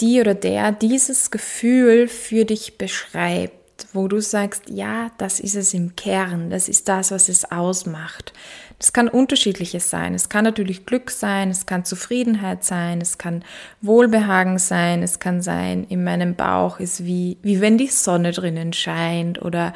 die 0.00 0.20
oder 0.20 0.34
der 0.34 0.70
dieses 0.70 1.30
Gefühl 1.32 2.06
für 2.08 2.44
dich 2.44 2.78
beschreibt 2.78 3.63
wo 3.92 4.08
du 4.08 4.20
sagst, 4.20 4.64
ja, 4.68 5.10
das 5.18 5.40
ist 5.40 5.56
es 5.56 5.74
im 5.74 5.96
Kern, 5.96 6.50
das 6.50 6.68
ist 6.68 6.88
das, 6.88 7.10
was 7.10 7.28
es 7.28 7.50
ausmacht. 7.50 8.32
Das 8.78 8.92
kann 8.92 9.08
unterschiedliches 9.08 9.88
sein. 9.88 10.14
Es 10.14 10.28
kann 10.28 10.44
natürlich 10.44 10.84
Glück 10.84 11.10
sein, 11.10 11.50
es 11.50 11.66
kann 11.66 11.84
Zufriedenheit 11.84 12.64
sein, 12.64 13.00
es 13.00 13.18
kann 13.18 13.44
Wohlbehagen 13.80 14.58
sein, 14.58 15.02
es 15.02 15.20
kann 15.20 15.42
sein, 15.42 15.84
in 15.84 16.04
meinem 16.04 16.34
Bauch 16.34 16.80
ist 16.80 17.04
wie, 17.04 17.38
wie 17.42 17.60
wenn 17.60 17.78
die 17.78 17.88
Sonne 17.88 18.32
drinnen 18.32 18.72
scheint 18.72 19.40
oder 19.40 19.72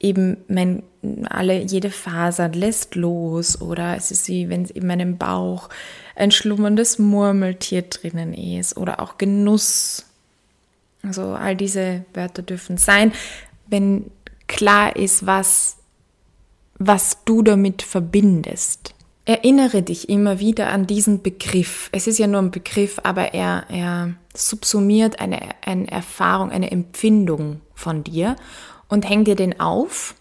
eben 0.00 0.38
mein, 0.48 0.82
alle, 1.28 1.60
jede 1.60 1.90
Faser 1.90 2.48
lässt 2.48 2.94
los 2.94 3.60
oder 3.60 3.96
es 3.96 4.10
ist 4.10 4.28
wie 4.28 4.48
wenn 4.48 4.64
in 4.64 4.86
meinem 4.86 5.18
Bauch 5.18 5.68
ein 6.16 6.30
schlummerndes 6.30 6.98
Murmeltier 6.98 7.82
drinnen 7.82 8.32
ist 8.32 8.76
oder 8.76 9.00
auch 9.00 9.18
Genuss. 9.18 10.06
Also 11.02 11.34
all 11.34 11.56
diese 11.56 12.04
Wörter 12.14 12.42
dürfen 12.42 12.76
sein, 12.76 13.12
wenn 13.66 14.10
klar 14.46 14.96
ist, 14.96 15.26
was 15.26 15.78
was 16.80 17.18
du 17.24 17.42
damit 17.42 17.82
verbindest. 17.82 18.94
Erinnere 19.26 19.82
dich 19.82 20.08
immer 20.08 20.40
wieder 20.40 20.70
an 20.70 20.86
diesen 20.86 21.22
Begriff. 21.22 21.90
Es 21.92 22.08
ist 22.08 22.18
ja 22.18 22.26
nur 22.26 22.40
ein 22.40 22.50
Begriff, 22.50 22.98
aber 23.04 23.34
er, 23.34 23.66
er 23.68 24.14
subsumiert 24.34 25.20
eine, 25.20 25.40
eine 25.64 25.88
Erfahrung, 25.88 26.50
eine 26.50 26.70
Empfindung 26.70 27.60
von 27.74 28.02
dir 28.02 28.34
und 28.88 29.08
häng 29.08 29.24
dir 29.24 29.36
den 29.36 29.60
auf, 29.60 30.14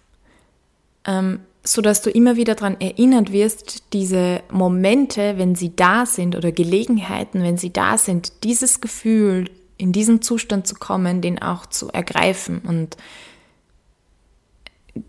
ähm, 1.06 1.40
so 1.64 1.82
dass 1.82 2.02
du 2.02 2.10
immer 2.10 2.36
wieder 2.36 2.56
daran 2.56 2.80
erinnert 2.80 3.32
wirst, 3.32 3.94
diese 3.94 4.42
Momente, 4.52 5.38
wenn 5.38 5.56
sie 5.56 5.76
da 5.76 6.06
sind 6.06 6.36
oder 6.36 6.52
Gelegenheiten, 6.52 7.42
wenn 7.42 7.58
sie 7.58 7.72
da 7.72 7.98
sind, 7.98 8.44
dieses 8.44 8.82
Gefühl, 8.82 9.50
in 9.80 9.92
diesen 9.92 10.22
Zustand 10.22 10.68
zu 10.68 10.76
kommen, 10.76 11.22
den 11.22 11.42
auch 11.42 11.66
zu 11.66 11.90
ergreifen 11.90 12.60
und 12.60 12.98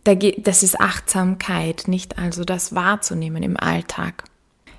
das 0.04 0.62
ist 0.62 0.80
Achtsamkeit, 0.80 1.88
nicht 1.88 2.18
also 2.18 2.44
das 2.44 2.74
wahrzunehmen 2.74 3.42
im 3.42 3.56
Alltag. 3.56 4.24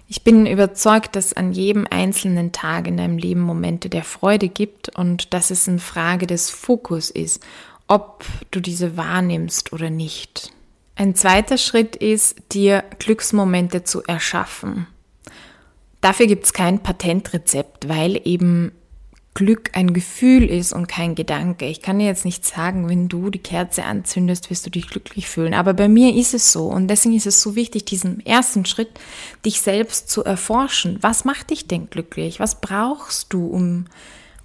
Ich 0.08 0.24
bin 0.24 0.46
überzeugt, 0.46 1.16
dass 1.16 1.34
an 1.34 1.52
jedem 1.52 1.86
einzelnen 1.90 2.52
Tag 2.52 2.88
in 2.88 2.98
deinem 2.98 3.18
Leben 3.18 3.42
Momente 3.42 3.90
der 3.90 4.04
Freude 4.04 4.48
gibt 4.50 4.90
und 4.98 5.34
dass 5.34 5.52
es 5.52 5.68
eine 5.68 5.80
Frage 5.80 6.28
des 6.28 6.50
Fokus 6.50 7.10
ist, 7.10 7.44
ob 7.88 8.26
du 8.52 8.62
diese 8.62 8.96
wahrnimmst 8.96 9.74
oder 9.74 9.90
nicht. 9.90 10.52
Ein 10.96 11.16
zweiter 11.16 11.58
Schritt 11.58 11.96
ist, 11.96 12.42
dir 12.52 12.84
Glücksmomente 13.00 13.84
zu 13.84 14.04
erschaffen. 14.04 14.88
Dafür 16.00 16.28
gibt 16.28 16.46
es 16.46 16.54
kein 16.54 16.84
Patentrezept, 16.84 17.88
weil 17.88 18.20
eben 18.26 18.72
Glück 19.34 19.72
ein 19.74 19.94
Gefühl 19.94 20.44
ist 20.50 20.74
und 20.74 20.88
kein 20.88 21.16
Gedanke. 21.16 21.66
Ich 21.66 21.82
kann 21.82 22.00
dir 22.00 22.06
jetzt 22.06 22.26
nicht 22.26 22.46
sagen, 22.46 22.90
wenn 22.90 23.08
du 23.08 23.30
die 23.30 23.40
Kerze 23.40 23.86
anzündest, 23.86 24.50
wirst 24.50 24.66
du 24.66 24.70
dich 24.70 24.88
glücklich 24.88 25.30
fühlen. 25.30 25.54
Aber 25.54 25.74
bei 25.74 25.88
mir 25.88 26.14
ist 26.14 26.34
es 26.34 26.52
so. 26.52 26.66
Und 26.66 26.90
deswegen 26.90 27.16
ist 27.16 27.28
es 27.28 27.42
so 27.42 27.56
wichtig, 27.56 27.86
diesen 27.86 28.26
ersten 28.26 28.66
Schritt, 28.66 28.90
dich 29.46 29.62
selbst 29.62 30.10
zu 30.10 30.24
erforschen. 30.26 30.98
Was 31.02 31.24
macht 31.24 31.50
dich 31.50 31.68
denn 31.68 31.90
glücklich? 31.90 32.42
Was 32.42 32.60
brauchst 32.60 33.32
du, 33.32 33.48
um, 33.48 33.86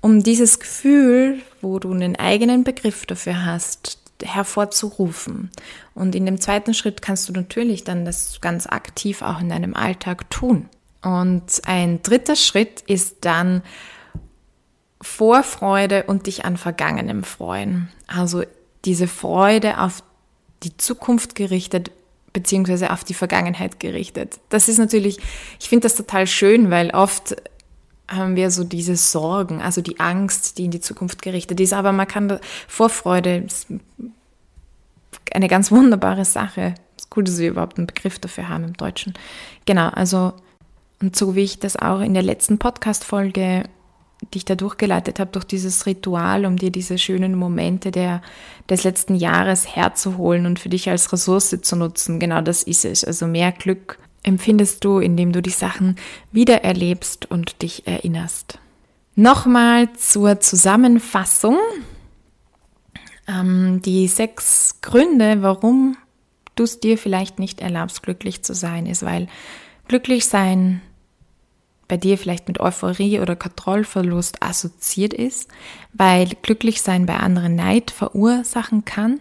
um 0.01 0.22
dieses 0.22 0.61
Gefühl, 0.61 1.40
wo 1.61 1.81
du 1.81 1.90
einen 1.90 2.14
eigenen 2.14 2.62
Begriff 2.62 3.07
dafür 3.07 3.44
hast, 3.44 3.99
hervorzurufen. 4.25 5.51
Und 5.94 6.14
in 6.14 6.27
dem 6.27 6.40
zweiten 6.40 6.75
Schritt 6.75 7.03
kannst 7.03 7.29
du 7.29 7.33
natürlich 7.33 7.85
dann 7.85 8.05
das 8.05 8.40
ganz 8.40 8.66
aktiv 8.66 9.22
auch 9.22 9.40
in 9.40 9.49
deinem 9.49 9.75
Alltag 9.75 10.31
tun. 10.31 10.68
Und 11.03 11.62
ein 11.66 12.03
dritter 12.03 12.37
Schritt 12.37 12.83
ist 12.87 13.18
dann, 13.22 13.62
Vorfreude 15.07 16.05
und 16.05 16.27
dich 16.27 16.45
an 16.45 16.57
Vergangenem 16.57 17.25
freuen. 17.25 17.88
Also 18.07 18.42
diese 18.85 19.07
Freude 19.07 19.81
auf 19.81 20.03
die 20.62 20.77
Zukunft 20.77 21.35
gerichtet, 21.35 21.90
beziehungsweise 22.33 22.90
auf 22.90 23.03
die 23.03 23.14
Vergangenheit 23.14 23.81
gerichtet. 23.81 24.40
Das 24.51 24.69
ist 24.69 24.79
natürlich, 24.79 25.19
ich 25.59 25.69
finde 25.69 25.85
das 25.85 25.95
total 25.95 26.27
schön, 26.27 26.71
weil 26.71 26.90
oft 26.90 27.35
haben 28.09 28.37
wir 28.37 28.51
so 28.51 28.62
diese 28.62 28.97
Sorgen, 28.97 29.62
also 29.62 29.81
die 29.81 30.01
Angst, 30.01 30.59
die 30.59 30.66
in 30.66 30.71
die 30.71 30.81
Zukunft 30.81 31.23
gerichtet 31.23 31.61
ist. 31.61 31.73
Aber 31.73 31.92
man 31.92 32.07
kann 32.07 32.38
Vorfreude 32.69 33.38
ist 33.38 33.69
eine 35.33 35.49
ganz 35.49 35.71
wunderbare 35.71 36.25
Sache. 36.25 36.75
Es 36.97 37.05
ist 37.05 37.16
cool, 37.16 37.25
dass 37.25 37.38
wir 37.38 37.49
überhaupt 37.49 37.79
einen 37.79 37.87
Begriff 37.87 38.19
dafür 38.19 38.49
haben 38.49 38.64
im 38.64 38.75
Deutschen. 38.75 39.14
Genau, 39.64 39.88
also 39.88 40.35
und 41.01 41.16
so 41.16 41.35
wie 41.35 41.42
ich 41.42 41.59
das 41.59 41.77
auch 41.77 42.01
in 42.01 42.14
der 42.14 42.23
letzten 42.23 42.59
Podcast-Folge 42.59 43.64
die 44.33 44.39
ich 44.39 44.45
da 44.45 44.55
durchgeleitet 44.55 45.19
habe, 45.19 45.31
durch 45.31 45.45
dieses 45.45 45.87
Ritual, 45.87 46.47
um 46.47 46.57
dir 46.57 46.71
diese 46.71 46.99
schönen 46.99 47.35
Momente 47.35 47.91
der, 47.91 48.23
des 48.69 48.85
letzten 48.85 49.15
Jahres 49.15 49.77
herzuholen 49.77 50.47
und 50.47 50.59
für 50.59 50.69
dich 50.69 50.89
als 50.89 51.12
Ressource 51.12 51.57
zu 51.61 51.77
nutzen. 51.77 52.21
Genau 52.21 52.41
das 52.41 52.62
ist 52.62 52.85
es. 52.85 53.05
Also 53.05 53.27
mehr 53.27 53.53
Glück 53.53 53.99
empfindest 54.23 54.85
du, 54.85 54.99
indem 54.99 55.33
du 55.33 55.41
die 55.41 55.51
Sachen 55.51 55.97
wiedererlebst 56.33 57.31
und 57.31 57.62
dich 57.62 57.87
erinnerst. 57.87 58.59
Nochmal 59.15 59.93
zur 59.95 60.41
Zusammenfassung. 60.41 61.57
Ähm, 63.29 63.81
die 63.83 64.09
sechs 64.09 64.81
Gründe, 64.83 65.43
warum 65.43 65.97
du 66.55 66.65
es 66.65 66.81
dir 66.81 66.99
vielleicht 66.99 67.39
nicht 67.39 67.61
erlaubst, 67.61 68.03
glücklich 68.03 68.43
zu 68.43 68.55
sein, 68.55 68.87
ist, 68.87 69.05
weil 69.05 69.29
glücklich 69.89 70.27
sein 70.27 70.83
bei 71.88 71.96
dir 71.96 72.18
vielleicht 72.18 72.49
mit 72.49 72.61
Euphorie 72.61 73.20
oder 73.20 73.37
Kontrollverlust 73.37 74.42
assoziiert 74.42 75.14
ist, 75.14 75.49
weil 75.92 76.31
Glücklichsein 76.42 77.07
bei 77.07 77.16
anderen 77.16 77.55
Neid 77.55 77.90
verursachen 77.90 78.85
kann, 78.85 79.20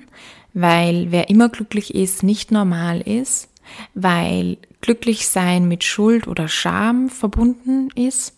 weil 0.54 1.12
wer 1.12 1.30
immer 1.30 1.50
glücklich 1.50 1.94
ist, 1.94 2.24
nicht 2.24 2.52
normal 2.52 3.02
ist, 3.02 3.50
weil 3.94 4.58
Glücklichsein 4.82 5.68
mit 5.68 5.84
Schuld 5.84 6.28
oder 6.28 6.48
Scham 6.48 7.10
verbunden 7.10 7.90
ist, 7.96 8.38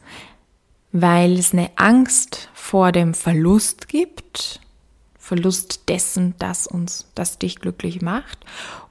weil 0.91 1.37
es 1.37 1.53
eine 1.53 1.69
Angst 1.75 2.49
vor 2.53 2.91
dem 2.91 3.13
Verlust 3.13 3.87
gibt, 3.87 4.61
Verlust 5.19 5.89
dessen, 5.89 6.35
das 6.39 6.67
uns, 6.67 7.07
das 7.13 7.37
dich 7.37 7.59
glücklich 7.59 8.01
macht, 8.01 8.45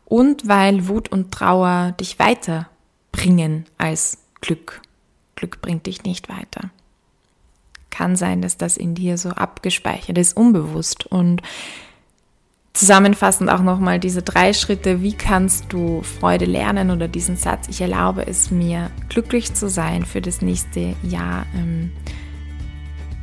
und 0.04 0.46
weil 0.46 0.86
Wut 0.86 1.10
und 1.10 1.32
Trauer 1.32 1.94
dich 1.98 2.18
weiterbringen 2.18 3.64
als 3.78 4.18
Glück 4.40 4.82
Glück 5.36 5.60
bringt 5.60 5.86
dich 5.86 6.02
nicht 6.02 6.28
weiter. 6.28 6.70
Kann 7.90 8.16
sein, 8.16 8.42
dass 8.42 8.56
das 8.56 8.76
in 8.76 8.94
dir 8.94 9.16
so 9.16 9.30
abgespeichert 9.30 10.18
ist, 10.18 10.36
unbewusst. 10.36 11.06
Und 11.06 11.40
zusammenfassend 12.72 13.48
auch 13.50 13.62
nochmal 13.62 13.98
diese 13.98 14.22
drei 14.22 14.52
Schritte, 14.52 15.00
wie 15.00 15.14
kannst 15.14 15.72
du 15.72 16.02
Freude 16.02 16.44
lernen 16.44 16.90
oder 16.90 17.08
diesen 17.08 17.36
Satz, 17.36 17.68
ich 17.68 17.80
erlaube 17.80 18.26
es 18.26 18.50
mir, 18.50 18.90
glücklich 19.08 19.54
zu 19.54 19.68
sein 19.68 20.04
für 20.04 20.20
das 20.20 20.42
nächste 20.42 20.94
Jahr. 21.02 21.46
Ähm, 21.54 21.92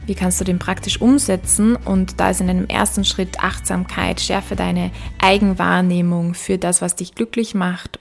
Wie 0.05 0.15
kannst 0.15 0.41
du 0.41 0.43
den 0.43 0.59
praktisch 0.59 0.99
umsetzen? 0.99 1.75
Und 1.75 2.19
da 2.19 2.29
ist 2.31 2.41
in 2.41 2.49
einem 2.49 2.65
ersten 2.65 3.05
Schritt 3.05 3.41
Achtsamkeit, 3.41 4.19
schärfe 4.19 4.55
deine 4.55 4.91
Eigenwahrnehmung 5.21 6.33
für 6.33 6.57
das, 6.57 6.81
was 6.81 6.95
dich 6.95 7.15
glücklich 7.15 7.55
macht. 7.55 7.99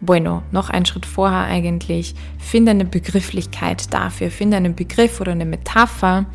Bueno, 0.00 0.42
noch 0.52 0.70
ein 0.70 0.86
Schritt 0.86 1.06
vorher 1.06 1.44
eigentlich, 1.44 2.14
finde 2.38 2.70
eine 2.70 2.84
Begrifflichkeit 2.84 3.92
dafür, 3.92 4.30
finde 4.30 4.56
einen 4.56 4.76
Begriff 4.76 5.20
oder 5.20 5.32
eine 5.32 5.44
Metapher, 5.44 6.26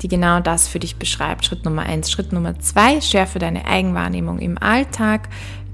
die 0.00 0.08
genau 0.08 0.40
das 0.40 0.66
für 0.66 0.80
dich 0.80 0.96
beschreibt. 0.96 1.44
Schritt 1.44 1.64
Nummer 1.64 1.82
eins. 1.82 2.10
Schritt 2.10 2.32
Nummer 2.32 2.58
zwei, 2.58 3.00
schärfe 3.00 3.38
deine 3.38 3.64
Eigenwahrnehmung 3.66 4.40
im 4.40 4.58
Alltag 4.58 5.28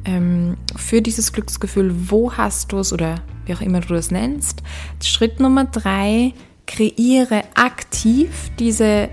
ähm, 0.04 0.58
für 0.76 1.00
dieses 1.00 1.32
Glücksgefühl. 1.32 2.11
Wo 2.11 2.34
hast 2.34 2.70
du 2.72 2.78
es 2.78 2.92
oder 2.92 3.22
wie 3.46 3.54
auch 3.54 3.62
immer 3.62 3.80
du 3.80 3.94
das 3.94 4.11
nennst? 4.11 4.62
Schritt 5.02 5.40
Nummer 5.40 5.64
drei, 5.64 6.34
kreiere 6.66 7.44
aktiv 7.54 8.50
diese, 8.58 9.08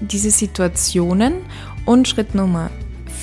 diese 0.00 0.32
Situationen. 0.32 1.34
Und 1.86 2.08
Schritt 2.08 2.34
Nummer 2.34 2.70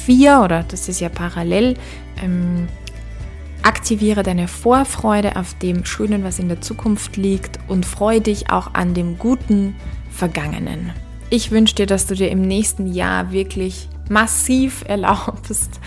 vier, 0.06 0.40
oder 0.42 0.64
das 0.64 0.88
ist 0.88 1.02
ja 1.02 1.10
parallel, 1.10 1.76
ähm, 2.24 2.70
aktiviere 3.68 4.24
deine 4.24 4.48
Vorfreude 4.48 5.36
auf 5.36 5.54
dem 5.56 5.86
Schönen, 5.86 6.24
was 6.24 6.40
in 6.40 6.48
der 6.48 6.62
Zukunft 6.62 7.18
liegt 7.18 7.60
und 7.68 7.86
freue 7.86 8.22
dich 8.22 8.50
auch 8.50 8.74
an 8.74 8.94
dem 8.94 9.20
guten 9.20 9.76
Vergangenen. 10.10 10.92
Ich 11.30 11.52
wünsche 11.52 11.76
dir, 11.76 11.86
dass 11.86 12.08
du 12.08 12.16
dir 12.16 12.32
im 12.32 12.42
nächsten 12.42 12.88
Jahr 12.88 13.32
wirklich 13.32 13.90
massiv 14.10 14.84
erlaubst, 14.88 15.80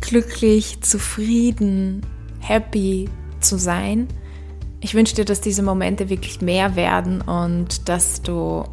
glücklich, 0.00 0.80
zufrieden, 0.80 2.04
happy 2.40 3.08
zu 3.40 3.58
sein 3.58 4.08
ich 4.80 4.94
wünsche 4.94 5.16
dir, 5.16 5.24
dass 5.24 5.40
diese 5.40 5.62
Momente 5.62 6.08
wirklich 6.08 6.40
mehr 6.40 6.76
werden 6.76 7.20
und 7.20 7.88
dass 7.88 8.22
du, 8.22 8.64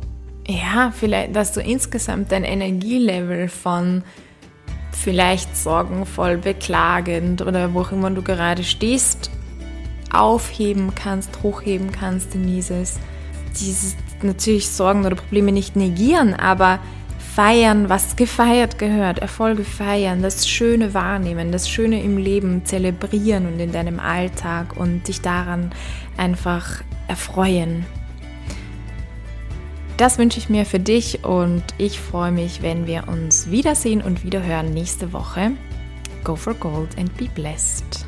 ja, 0.47 0.91
vielleicht, 0.95 1.35
dass 1.35 1.51
du 1.53 1.61
insgesamt 1.61 2.31
dein 2.31 2.43
Energielevel 2.43 3.47
von 3.47 4.03
vielleicht 4.95 5.55
sorgenvoll, 5.55 6.37
beklagend 6.37 7.41
oder 7.41 7.73
wo 7.73 7.81
auch 7.81 7.91
immer 7.91 8.09
du 8.09 8.21
gerade 8.21 8.63
stehst, 8.63 9.29
aufheben 10.11 10.93
kannst, 10.95 11.43
hochheben 11.43 11.91
kannst 11.91 12.35
in 12.35 12.47
dieses, 12.47 12.99
dieses 13.59 13.95
natürlich 14.21 14.69
Sorgen 14.69 15.05
oder 15.05 15.15
Probleme 15.15 15.51
nicht 15.51 15.75
negieren, 15.75 16.33
aber 16.33 16.79
feiern, 17.35 17.89
was 17.89 18.15
gefeiert 18.15 18.77
gehört, 18.79 19.19
Erfolge 19.19 19.65
feiern, 19.65 20.21
das 20.21 20.47
Schöne 20.47 20.93
wahrnehmen, 20.93 21.51
das 21.51 21.69
Schöne 21.69 22.01
im 22.01 22.17
Leben 22.17 22.63
zelebrieren 22.63 23.45
und 23.45 23.59
in 23.59 23.73
deinem 23.73 23.99
Alltag 23.99 24.77
und 24.77 25.07
dich 25.09 25.19
daran 25.19 25.71
einfach 26.15 26.81
erfreuen. 27.09 27.85
Das 29.97 30.17
wünsche 30.17 30.39
ich 30.39 30.49
mir 30.49 30.65
für 30.65 30.79
dich 30.79 31.23
und 31.23 31.63
ich 31.77 31.99
freue 32.01 32.31
mich, 32.31 32.61
wenn 32.61 32.85
wir 32.85 33.07
uns 33.07 33.49
wiedersehen 33.49 34.01
und 34.01 34.25
wiederhören 34.25 34.73
nächste 34.73 35.13
Woche. 35.13 35.51
Go 36.23 36.35
for 36.35 36.53
Gold 36.53 36.97
and 36.97 37.15
be 37.15 37.29
blessed. 37.33 38.04